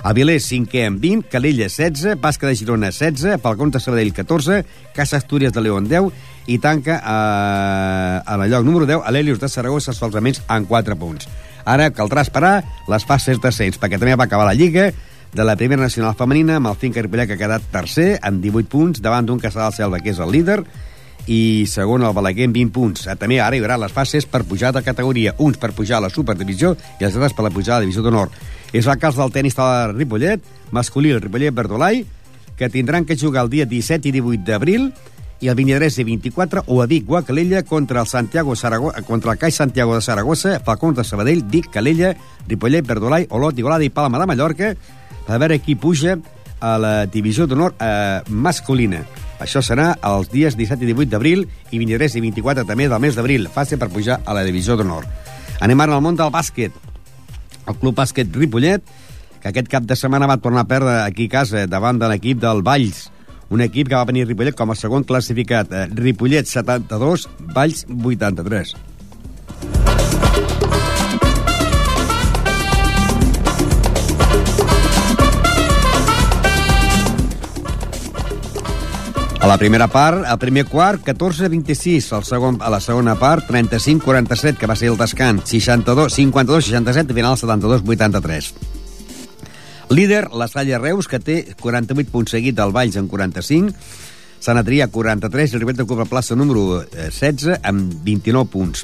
[0.03, 5.17] Avilés, cinquè amb 20, Calella, 16, Basca de Girona, 16, Falcons de Sabadell, 14, Casa
[5.17, 6.13] Astúries de León, 10,
[6.47, 10.97] i tanca eh, a la lloc número 10 a l'Helios de Saragossa solament amb 4
[11.01, 11.27] punts.
[11.67, 14.93] Ara caldrà esperar les fases d'ascens, perquè també va acabar la Lliga
[15.35, 18.71] de la primera nacional femenina amb el Finca Ripollet que ha quedat tercer amb 18
[18.71, 20.61] punts davant d'un Caçà del Selva que és el líder
[21.27, 23.09] i segon el Balaguer amb 20 punts.
[23.11, 26.05] Eh, També ara hi haurà les fases per pujar de categoria, uns per pujar a
[26.07, 28.31] la Superdivisió i els altres per la pujar a la Divisió d'Honor.
[28.73, 32.05] És el cas del tenis de Ripollet, masculí el Ripollet Verdolai,
[32.57, 34.91] que tindran que jugar el dia 17 i 18 d'abril
[35.41, 39.03] i el 23 i 24 o a Vic o a Calella contra el Santiago Saragossa,
[39.03, 42.17] contra el CAI Santiago de Saragossa, Falcons de Sabadell, Vic, Calella,
[42.49, 44.75] Ripollet, Verdolai, Olot, Igualada i Palma de Mallorca
[45.27, 46.17] a veure qui puja
[46.61, 49.03] a la divisió d'honor eh, masculina.
[49.43, 53.17] Això serà els dies 17 i 18 d'abril i 23 i 24 també del mes
[53.17, 55.05] d'abril, fase per pujar a la divisió d'honor.
[55.61, 56.73] Anem ara al món del bàsquet.
[57.67, 58.83] El Club Bàsquet Ripollet,
[59.43, 62.41] que aquest cap de setmana va tornar a perdre aquí a casa davant de l'equip
[62.43, 63.07] del Valls,
[63.51, 65.71] un equip que va venir Ripollet com a segon classificat.
[65.71, 68.75] Eh, Ripollet 72, Valls 83.
[79.47, 82.13] La primera part, al primer quart, 14-26.
[82.17, 85.45] Al segon, a la segona part, 35-47, que va ser el descans.
[85.47, 88.49] 52-52-67, i final 72-83.
[89.95, 93.71] Líder, la Salla Reus, que té 48 punts seguit del Valls en 45.
[94.43, 98.83] Sant Adrià, 43, i Ribet ocupa plaça número 16 amb 29 punts.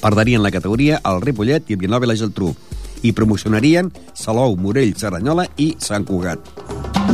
[0.00, 2.54] Perdarien la categoria el Ripollet i el Vilanova i la Geltrú.
[3.04, 7.07] I promocionarien Salou, Morell, Serranyola i Sant Cugat.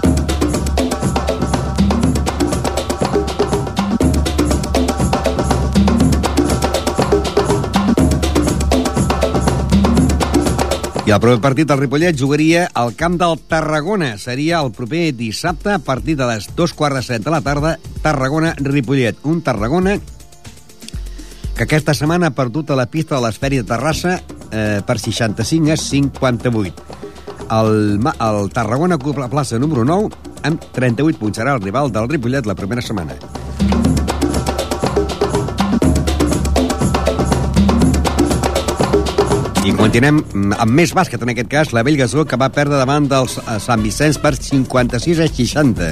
[11.04, 14.14] I el proper partit del Ripollet jugaria al camp del Tarragona.
[14.16, 17.74] Seria el proper dissabte a partir de les dos quarts de set de la tarda,
[18.00, 19.18] Tarragona-Ripollet.
[19.28, 19.98] Un Tarragona
[21.54, 24.16] que aquesta setmana ha perdut a la pista de l'Esferi de Terrassa
[24.48, 26.88] eh, per 65 a 58.
[27.52, 30.08] El, el Tarragona ocupa la plaça número 9
[30.48, 31.36] amb 38 punts.
[31.36, 33.20] Serà el rival del Ripollet la primera setmana.
[39.64, 40.18] I continuem
[40.60, 43.80] amb més bàsquet, en aquest cas, la Bellgasó, que va perdre davant dels eh, Sant
[43.80, 45.88] Vicenç per 56 a 60.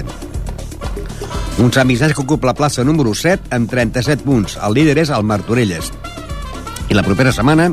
[1.64, 4.59] Un Sant Vicenç que ocupa la plaça número 7 amb 37 punts.
[4.61, 5.89] El líder és el Martorelles.
[6.93, 7.70] I la propera setmana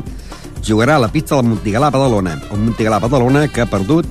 [0.64, 2.38] jugarà a la pista del Montigalà Badalona.
[2.56, 4.08] Un Montigalà Badalona que ha perdut,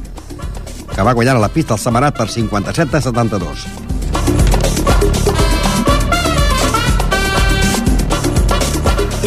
[0.94, 3.89] que va guanyar a la pista el Samarat per 57 a 72.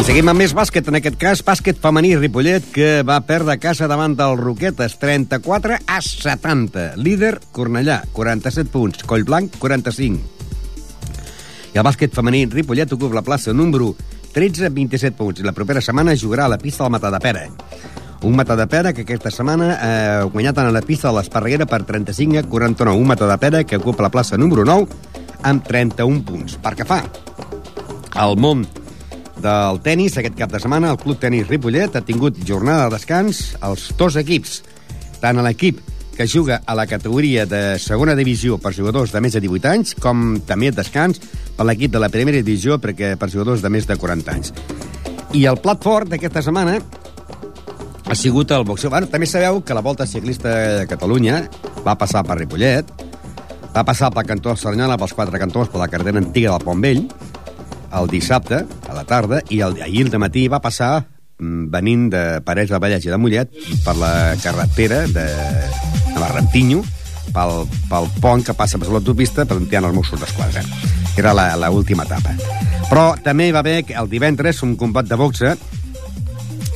[0.03, 3.61] I seguim amb més bàsquet, en aquest cas, bàsquet femení Ripollet, que va perdre a
[3.61, 6.83] casa davant del Roquetes, 34 a 70.
[6.99, 9.05] Líder, Cornellà, 47 punts.
[9.07, 10.19] Collblanc, 45.
[11.71, 13.93] I el bàsquet femení Ripollet ocupa la plaça número
[14.35, 15.39] 13 amb 27 punts.
[15.39, 17.47] I la propera setmana jugarà a la pista del Matadepera.
[18.27, 22.43] Un Matadepera que aquesta setmana ha eh, guanyat en la pista de l'Esparreguera per 35
[22.43, 22.99] a 49.
[22.99, 26.59] Un Matadepera que ocupa la plaça número 9 amb 31 punts.
[26.59, 27.05] Per què fa?
[28.13, 28.65] al món
[29.41, 33.55] del tennis aquest cap de setmana el Club Tenis Ripollet ha tingut jornada de descans
[33.61, 34.61] als dos equips
[35.21, 35.79] tant a l'equip
[36.13, 39.93] que juga a la categoria de segona divisió per jugadors de més de 18 anys,
[39.97, 41.17] com també descans
[41.57, 44.53] per l'equip de la primera divisió perquè per jugadors de més de 40 anys.
[45.33, 46.77] I el plat fort d'aquesta setmana
[48.05, 48.91] ha sigut el boxeo.
[48.93, 51.47] Bueno, també sabeu que la Volta Ciclista de Catalunya
[51.81, 52.93] va passar per Ripollet,
[53.73, 56.81] Va passar pel cantó de Cernyana, pels quatre cantons, per la carretera antiga del Pont
[56.83, 57.07] Vell,
[57.93, 61.05] el dissabte, a la tarda, i el, ahir al matí va passar
[61.39, 63.53] mm, venint de Parets de Vallès i de Mollet
[63.85, 65.27] per la carretera de,
[66.09, 66.83] de Barrantinyo,
[67.33, 70.63] pel, pel pont que passa per l'autopista per on hi ha els Mossos d'Esquadra.
[71.17, 72.33] Era la, la última etapa.
[72.89, 75.55] Però també va haver el divendres un combat de boxa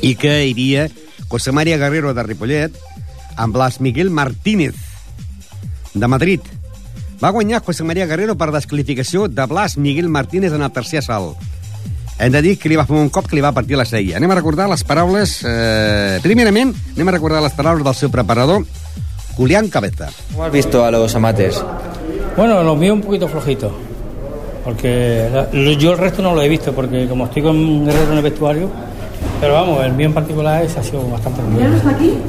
[0.06, 0.88] i que hi havia
[1.28, 2.78] José María Guerrero de Ripollet
[3.38, 4.76] amb Blas Miguel Martínez
[5.94, 6.42] de Madrid.
[7.24, 11.38] Va guanyar José María Guerrero per descalificació de Blas Miguel Martínez en el tercer assalt.
[12.20, 14.18] Hem de dir que li va fer un cop que li va partir la cella.
[14.18, 15.40] Anem a recordar les paraules...
[15.46, 18.66] Eh, primerament, anem a recordar les paraules del seu preparador,
[19.38, 20.10] Julián Cabeza.
[20.32, 21.62] ¿Cómo has visto a los amates?
[22.36, 23.72] Bueno, los míos un poquito flojitos.
[24.64, 28.12] Porque la- lo- yo el resto no lo he visto, porque como estoy con Guerrero
[28.12, 28.70] en el vestuario,
[29.40, 31.80] pero vamos, el mío en particular ese ha sido bastante bueno.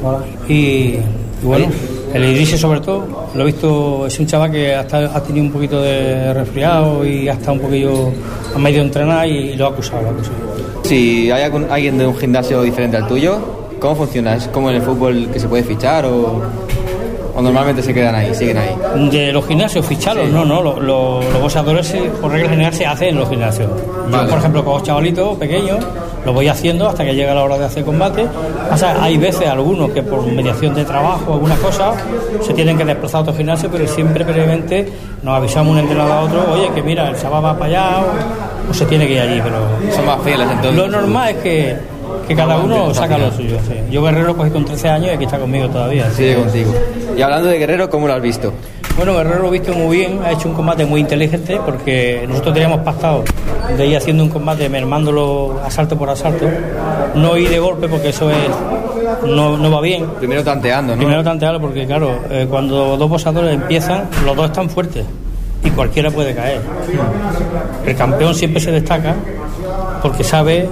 [0.05, 0.21] Hola.
[0.49, 1.03] Y, y
[1.43, 1.67] bueno,
[2.15, 3.05] el Idris sobre todo,
[3.35, 7.29] lo he visto, es un chaval que hasta ha tenido un poquito de resfriado y
[7.29, 8.11] ha estado un poquillo
[8.55, 10.37] a medio entrenar y lo ha acusado, lo ha acusado.
[10.85, 13.39] Si hay algún- alguien de un gimnasio diferente al tuyo,
[13.79, 14.35] ¿cómo funciona?
[14.37, 16.41] ¿Es como en el fútbol que se puede fichar o,
[17.35, 19.09] o normalmente se quedan ahí, siguen ahí?
[19.11, 23.09] De los gimnasios, ficharlos, no, no, lo- lo- los boxeadores por regla general se hacen
[23.11, 23.69] en los gimnasios.
[24.11, 24.25] Vale.
[24.25, 25.79] Yo, por ejemplo, con los chavalitos pequeños,
[26.29, 28.27] lo voy haciendo hasta que llega la hora de hacer combate.
[28.71, 31.93] O sea, hay veces algunos que por mediación de trabajo alguna cosa
[32.43, 36.21] se tienen que desplazar a otro gimnasio, pero siempre previamente nos avisamos un entrenador a
[36.21, 38.01] otro, oye, que mira, el chaval va para allá
[38.67, 39.57] o, o se tiene que ir allí, pero
[39.95, 40.75] Son más fieles entonces.
[40.77, 41.77] lo normal es que,
[42.29, 43.57] que cada uno saca lo suyo.
[43.67, 43.75] sí.
[43.91, 46.11] Yo Guerrero cogí con 13 años y aquí está conmigo todavía.
[46.11, 46.75] Sigue contigo.
[47.17, 48.53] Y hablando de Guerrero, ¿cómo lo has visto?
[48.99, 52.81] Bueno, Guerrero lo visto muy bien, ha hecho un combate muy inteligente porque nosotros teníamos
[52.81, 53.23] pactado
[53.77, 56.47] de ir haciendo un combate mermándolo asalto por asalto,
[57.15, 58.37] no ir de golpe porque eso es
[59.25, 60.05] no, no va bien.
[60.19, 60.99] Primero tanteando, ¿no?
[60.99, 65.07] Primero tantearlo porque claro, eh, cuando dos boxeadores empiezan, los dos están fuertes
[65.63, 66.61] y cualquiera puede caer.
[67.87, 69.15] El campeón siempre se destaca
[70.03, 70.69] porque sabe,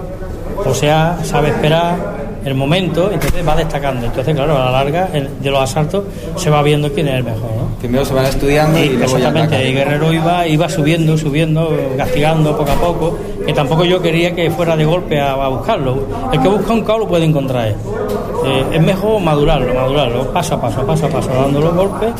[0.65, 4.07] o sea, sabe esperar el momento, entonces va destacando.
[4.07, 6.05] Entonces, claro, a la larga el- de los asaltos
[6.37, 7.67] se va viendo quién es el mejor, ¿no?
[7.79, 9.73] Primero se van estudiando y luego ya Exactamente, y.
[9.75, 14.77] Guerrero iba, iba subiendo, subiendo, castigando poco a poco, que tampoco yo quería que fuera
[14.77, 16.07] de golpe a, a buscarlo.
[16.33, 17.69] El que busca un cao lo puede encontrar.
[17.69, 22.11] Eh, es mejor madurarlo, madurarlo, paso a paso, paso a paso, dando los golpes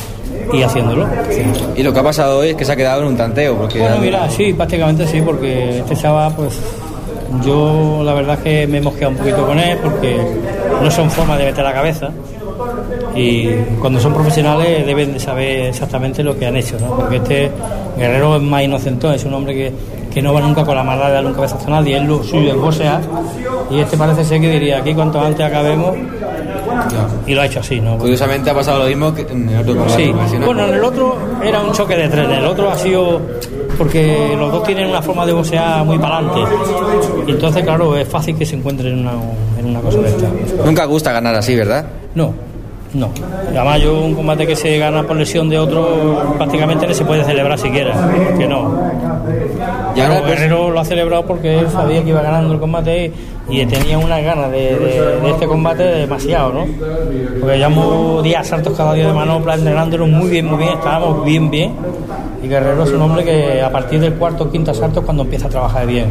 [0.53, 1.07] y haciéndolo.
[1.77, 3.57] Y lo que ha pasado hoy es que se ha quedado en un tanteo.
[3.57, 6.61] Porque Bueno, mira, sí, prácticamente sí, porque este chaval, pues,
[7.45, 10.17] yo la verdad es que me he mosqueado un poquito con él, porque
[10.83, 12.11] no son formas de meter la cabeza.
[13.15, 13.49] Y
[13.81, 16.97] cuando son profesionales deben de saber exactamente lo que han hecho, ¿no?
[16.97, 17.51] Porque este
[17.97, 19.73] guerrero es más inocentón, es un hombre que,
[20.13, 22.23] que no va nunca con la maldad de darle un cabezazo a nadie, es lo
[22.23, 23.01] suyo, es boxear.
[23.71, 25.97] Y este parece ser que diría, aquí cuanto antes acabemos,
[27.27, 27.99] y lo ha hecho así, ¿no?
[27.99, 30.13] Curiosamente ha pasado lo mismo que en el otro Sí,
[30.45, 33.21] bueno, en el otro era un choque de trenes, el otro ha sido
[33.77, 36.41] porque los dos tienen una forma de boxear muy para adelante.
[37.27, 39.13] Y entonces, claro, es fácil que se encuentren en una,
[39.59, 40.29] en una cosa de esta.
[40.65, 41.87] Nunca gusta ganar así, ¿verdad?
[42.15, 42.33] No,
[42.97, 43.11] no.
[43.49, 47.25] Además, yo un combate que se gana por lesión de otro prácticamente no se puede
[47.25, 47.95] celebrar siquiera,
[48.37, 48.71] que no.
[49.95, 53.13] Y ahora Pero Guerrero lo ha celebrado porque él sabía que iba ganando el combate
[53.49, 56.67] y tenía unas ganas de, de- de este combate demasiado, ¿no?
[57.41, 61.51] Porque llevamos 10 asaltos cada día de manopla, entrenándolo muy bien, muy bien, estábamos bien,
[61.51, 61.73] bien.
[62.43, 65.23] Y Guerrero es un hombre que a partir del cuarto o quinto asalto es cuando
[65.23, 66.07] empieza a trabajar bien.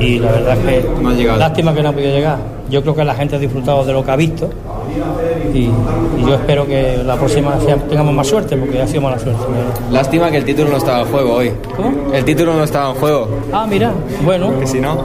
[0.00, 2.38] Y la verdad es que No lástima que no ha podido llegar.
[2.68, 4.50] Yo creo que la gente ha disfrutado de lo que ha visto
[5.54, 5.72] y, y
[6.26, 7.56] yo espero que la próxima
[7.88, 9.40] tengamos más suerte porque ha sido mala suerte.
[9.90, 11.52] Lástima que el título no estaba en juego hoy.
[11.76, 12.12] ¿Cómo?
[12.12, 13.28] El título no estaba en juego.
[13.52, 13.92] Ah, mira,
[14.24, 15.02] bueno, Que si no.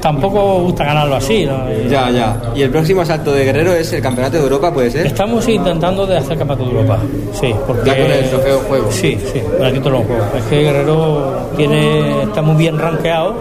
[0.00, 1.46] tampoco gusta ganarlo así.
[1.88, 2.40] Ya, ya.
[2.54, 5.06] Y el próximo asalto de Guerrero es el Campeonato de Europa, ¿puede ser?
[5.06, 6.98] Estamos intentando de hacer campeonato de Europa,
[7.32, 8.86] sí, porque Ya con el trofeo en juego.
[8.90, 10.22] Sí, sí, con el título en juego.
[10.38, 13.34] Es que Guerrero tiene, está muy bien rankeado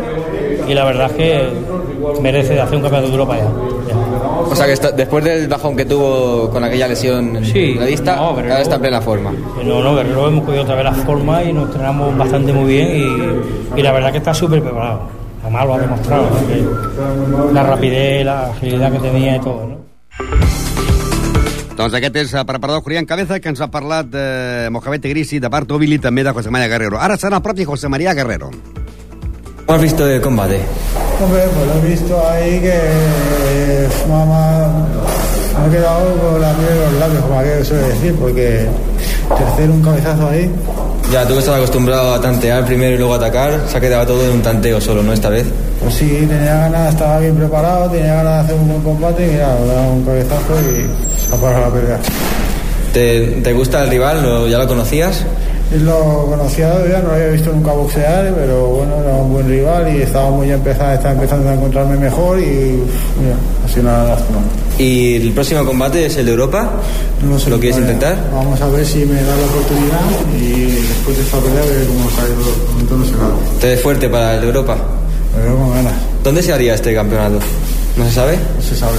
[0.68, 1.50] y la verdad es que
[2.22, 3.43] merece hacer un campeonato de Europa ya.
[3.93, 4.05] ya.
[4.26, 7.86] O sea que está- después del bajón que tuvo con aquella lesión Sí, en la
[7.86, 9.32] vista, no, ahora está en plena forma.
[9.63, 12.88] No, no, Guerrero hemos cogido otra vez la forma y nos entrenamos bastante muy bien
[13.76, 15.01] y, y la verdad que está súper preparado.
[15.43, 16.47] Además lo ha demostrado, ¿no?
[17.47, 19.76] Que la rapidez, la agilidad que tenía y todo, ¿no?
[21.76, 25.49] Doncs aquest és el preparador Julián Cabeza, que ens ha parlat de Mohamed Tegrisi, de
[25.51, 27.01] Bart Ovili i també de José María Guerrero.
[27.03, 28.49] Ara serà el propi José María Guerrero.
[29.65, 30.61] ¿Cómo has visto el combate?
[31.24, 34.68] Hombre, pues lo he visto ahí que eh, mamá
[35.61, 38.66] me he quedado con la miel en los labios, como aquello que suele decir, porque
[39.38, 40.51] tercer un cabezazo ahí.
[41.11, 44.26] Ya, tú que estás acostumbrado a tantear primero y luego atacar, se ha quedado todo
[44.26, 45.13] en un tanteo solo, ¿no?
[45.13, 45.45] Esta vez.
[45.82, 49.30] Pues sí, tenía ganas, estaba bien preparado, tenía ganas de hacer un buen combate y
[49.32, 51.99] mira, dado un cabezazo y se ha parado la pelea.
[52.93, 54.22] ¿Te, te gusta el rival?
[54.24, 55.24] ¿Lo- ¿Ya lo conocías?
[55.72, 59.93] Lo conocía ya, no lo había visto nunca boxear, pero bueno, era un buen rival
[59.93, 62.82] y estaba muy empezando, estaba empezando a encontrarme mejor y
[63.20, 63.36] mira,
[63.66, 64.39] ha sido una lástima.
[64.78, 66.70] ¿Y el próximo combate es el de Europa?
[67.28, 68.18] No sé, ¿Lo quieres vale, intentar?
[68.32, 70.01] Vamos a ver si me da la oportunidad
[70.39, 73.36] y después de esta pelea ver cómo sale sé nada.
[73.59, 74.78] ¿Te ves fuerte para el de Europa?
[75.36, 75.93] Me veo con ganas,
[76.24, 77.39] ¿Dónde se haría este campeonato?
[77.97, 78.38] ¿No se sabe?
[78.55, 78.97] no se sabe.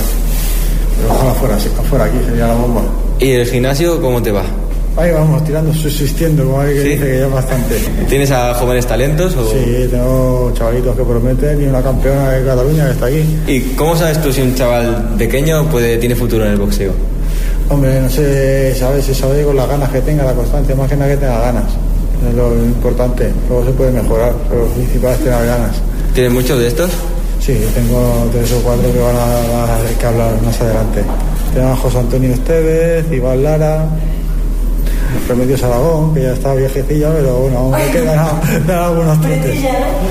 [0.96, 1.56] Pero ojalá fuera,
[1.88, 2.82] fuera aquí, sería la bomba.
[3.18, 4.42] ¿Y el gimnasio cómo te va?
[4.96, 6.88] Ahí vamos, tirando, subsistiendo, como hay que Sí.
[6.90, 7.74] dice que ya es bastante.
[8.08, 9.36] ¿Tienes a jóvenes talentos?
[9.36, 9.50] O...
[9.50, 13.24] Sí, tengo chavalitos que prometen y una campeona de Cataluña que está aquí.
[13.46, 16.92] ¿Y cómo sabes tú si un chaval pequeño puede, tiene futuro en el boxeo?
[17.68, 20.96] Hombre, no sé, sabes, se sabe con las ganas que tenga, la constante, más que
[20.96, 21.64] nada que tenga ganas.
[22.30, 23.30] Es lo importante.
[23.50, 25.72] Luego se puede mejorar, pero lo principal es tener ganas.
[26.14, 26.90] ¿Tienes muchos de estos?
[27.40, 31.02] Sí, tengo tres o cuatro que van a, van a tener que hablar más adelante.
[31.54, 33.84] Tengo a José Antonio Estevez, Iván Lara,
[35.28, 39.58] Remedios Aragón, que ya está viejecilla, pero bueno, aún me quedan dar algunos trotes.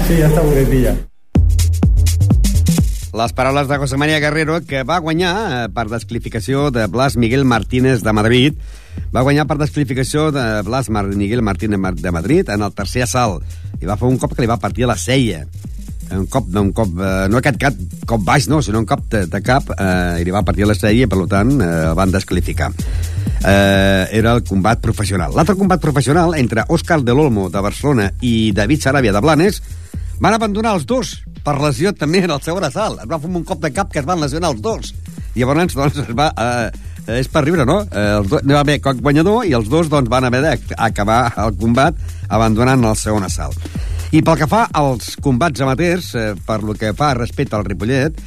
[0.08, 0.96] Sí, ya está buretilla.
[3.16, 5.36] Les paraules de José María Guerrero, que va guanyar
[5.66, 8.58] eh, per descalificació de Blas Miguel Martínez de Madrid.
[9.16, 13.06] Va guanyar per descalificació de Blas Mar Miguel Martínez Mar- de Madrid en el tercer
[13.06, 13.44] assalt.
[13.80, 15.46] I va fer un cop que li va partir la ceia.
[16.12, 19.08] Un cop, no, un cop, eh, no aquest cap, cop baix, no, sinó un cop
[19.10, 21.96] de, de cap, eh, i li va partir la ceia i, per tant, eh, el
[21.98, 22.74] van descalificar.
[23.46, 25.36] Eh, era el combat professional.
[25.36, 29.62] L'altre combat professional, entre Òscar de l'Olmo, de Barcelona, i David Saràbia, de Blanes,
[30.20, 33.04] van abandonar els dos per lesió també en el segon assalt.
[33.04, 34.94] Es va fer un cop de cap que es van lesionar els dos.
[35.36, 36.32] I llavors, doncs, es va...
[36.34, 37.84] Eh, és per riure, no?
[37.86, 41.20] Eh, els dos, no va haver coc guanyador i els dos doncs, van haver d'acabar
[41.44, 42.00] el combat
[42.34, 43.60] abandonant el segon assalt.
[44.16, 48.18] I pel que fa als combats amateurs, eh, per lo que fa respecte al Ripollet,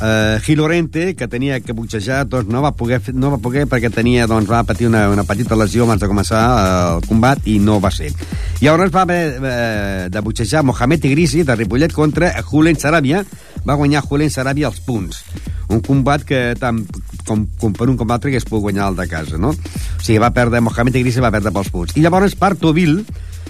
[0.00, 3.90] eh, Gil Lorente, que tenia que boxejar, doncs no va poder, no va poder perquè
[3.92, 7.58] tenia, doncs, va patir una, una petita lesió abans de començar eh, el combat i
[7.62, 8.12] no va ser.
[8.60, 13.24] I llavors va haver eh, de boxejar Mohamed Igrisi, de Ripollet, contra Julen Sarabia.
[13.66, 15.22] Va guanyar Julen Sarabia els punts.
[15.68, 16.84] Un combat que, tant
[17.28, 19.52] com, com per un com l'altre, que es pot guanyar el de casa, no?
[19.52, 21.96] O sigui, va perdre, Mohamed Igrisi va perdre pels punts.
[21.98, 23.02] I llavors, Partovil,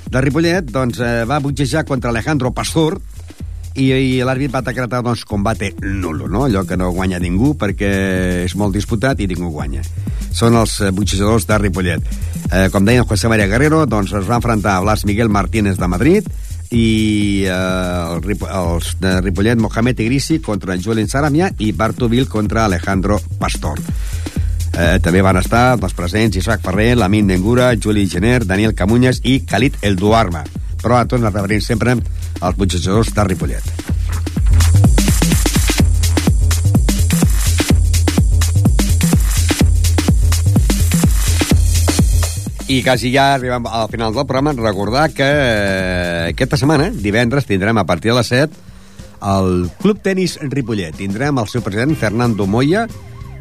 [0.09, 2.99] de Ripollet, doncs, eh, va boxejar contra Alejandro Pastor,
[3.79, 6.45] i, i l'àrbit va decretar doncs, combate nulo, no?
[6.47, 7.91] allò que no guanya ningú perquè
[8.45, 9.85] és molt disputat i ningú guanya.
[10.35, 12.12] Són els eh, boxejadors de Ripollet.
[12.51, 15.89] Eh, com deia José María Guerrero, doncs es va enfrontar a Blas Miguel Martínez de
[15.89, 16.29] Madrid
[16.70, 23.20] i eh, el, els de Ripollet, Mohamed Igrisi contra Julien Saramia i Bartovil contra Alejandro
[23.39, 23.81] Pastor.
[24.79, 29.41] Eh, també van estar els presents Isaac Ferrer, Lamin Dengura, Juli Gener, Daniel Camunyes i
[29.47, 30.45] Khalid El Duarma.
[30.83, 31.97] Però a tots referim sempre
[32.41, 33.72] als boxejadors de Ripollet.
[42.68, 44.53] I quasi ja arribem al final del programa.
[44.53, 48.68] Recordar que eh, aquesta setmana, divendres, tindrem a partir de les 7
[49.24, 50.97] el Club Tenis Ripollet.
[50.97, 52.87] Tindrem el seu president, Fernando Moya,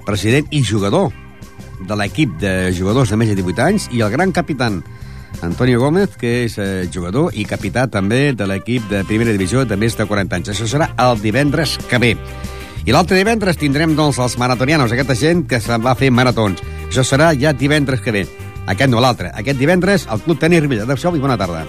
[0.07, 1.11] president i jugador
[1.87, 4.71] de l'equip de jugadors de més de 18 anys, i el gran capità,
[5.41, 9.77] Antonio Gómez, que és eh, jugador i capità també de l'equip de primera divisió de
[9.77, 10.51] més de 40 anys.
[10.53, 12.15] Això serà el divendres que ve.
[12.87, 16.63] I l'altre divendres tindrem, doncs, els maratonianos, aquesta gent que se'n va fer maratons.
[16.87, 18.23] Això serà ja divendres que ve.
[18.67, 19.31] Aquest no, l'altre.
[19.35, 20.87] Aquest divendres, al Club Tenis Ripollet.
[20.87, 21.65] Adéu-siau i bona tarda.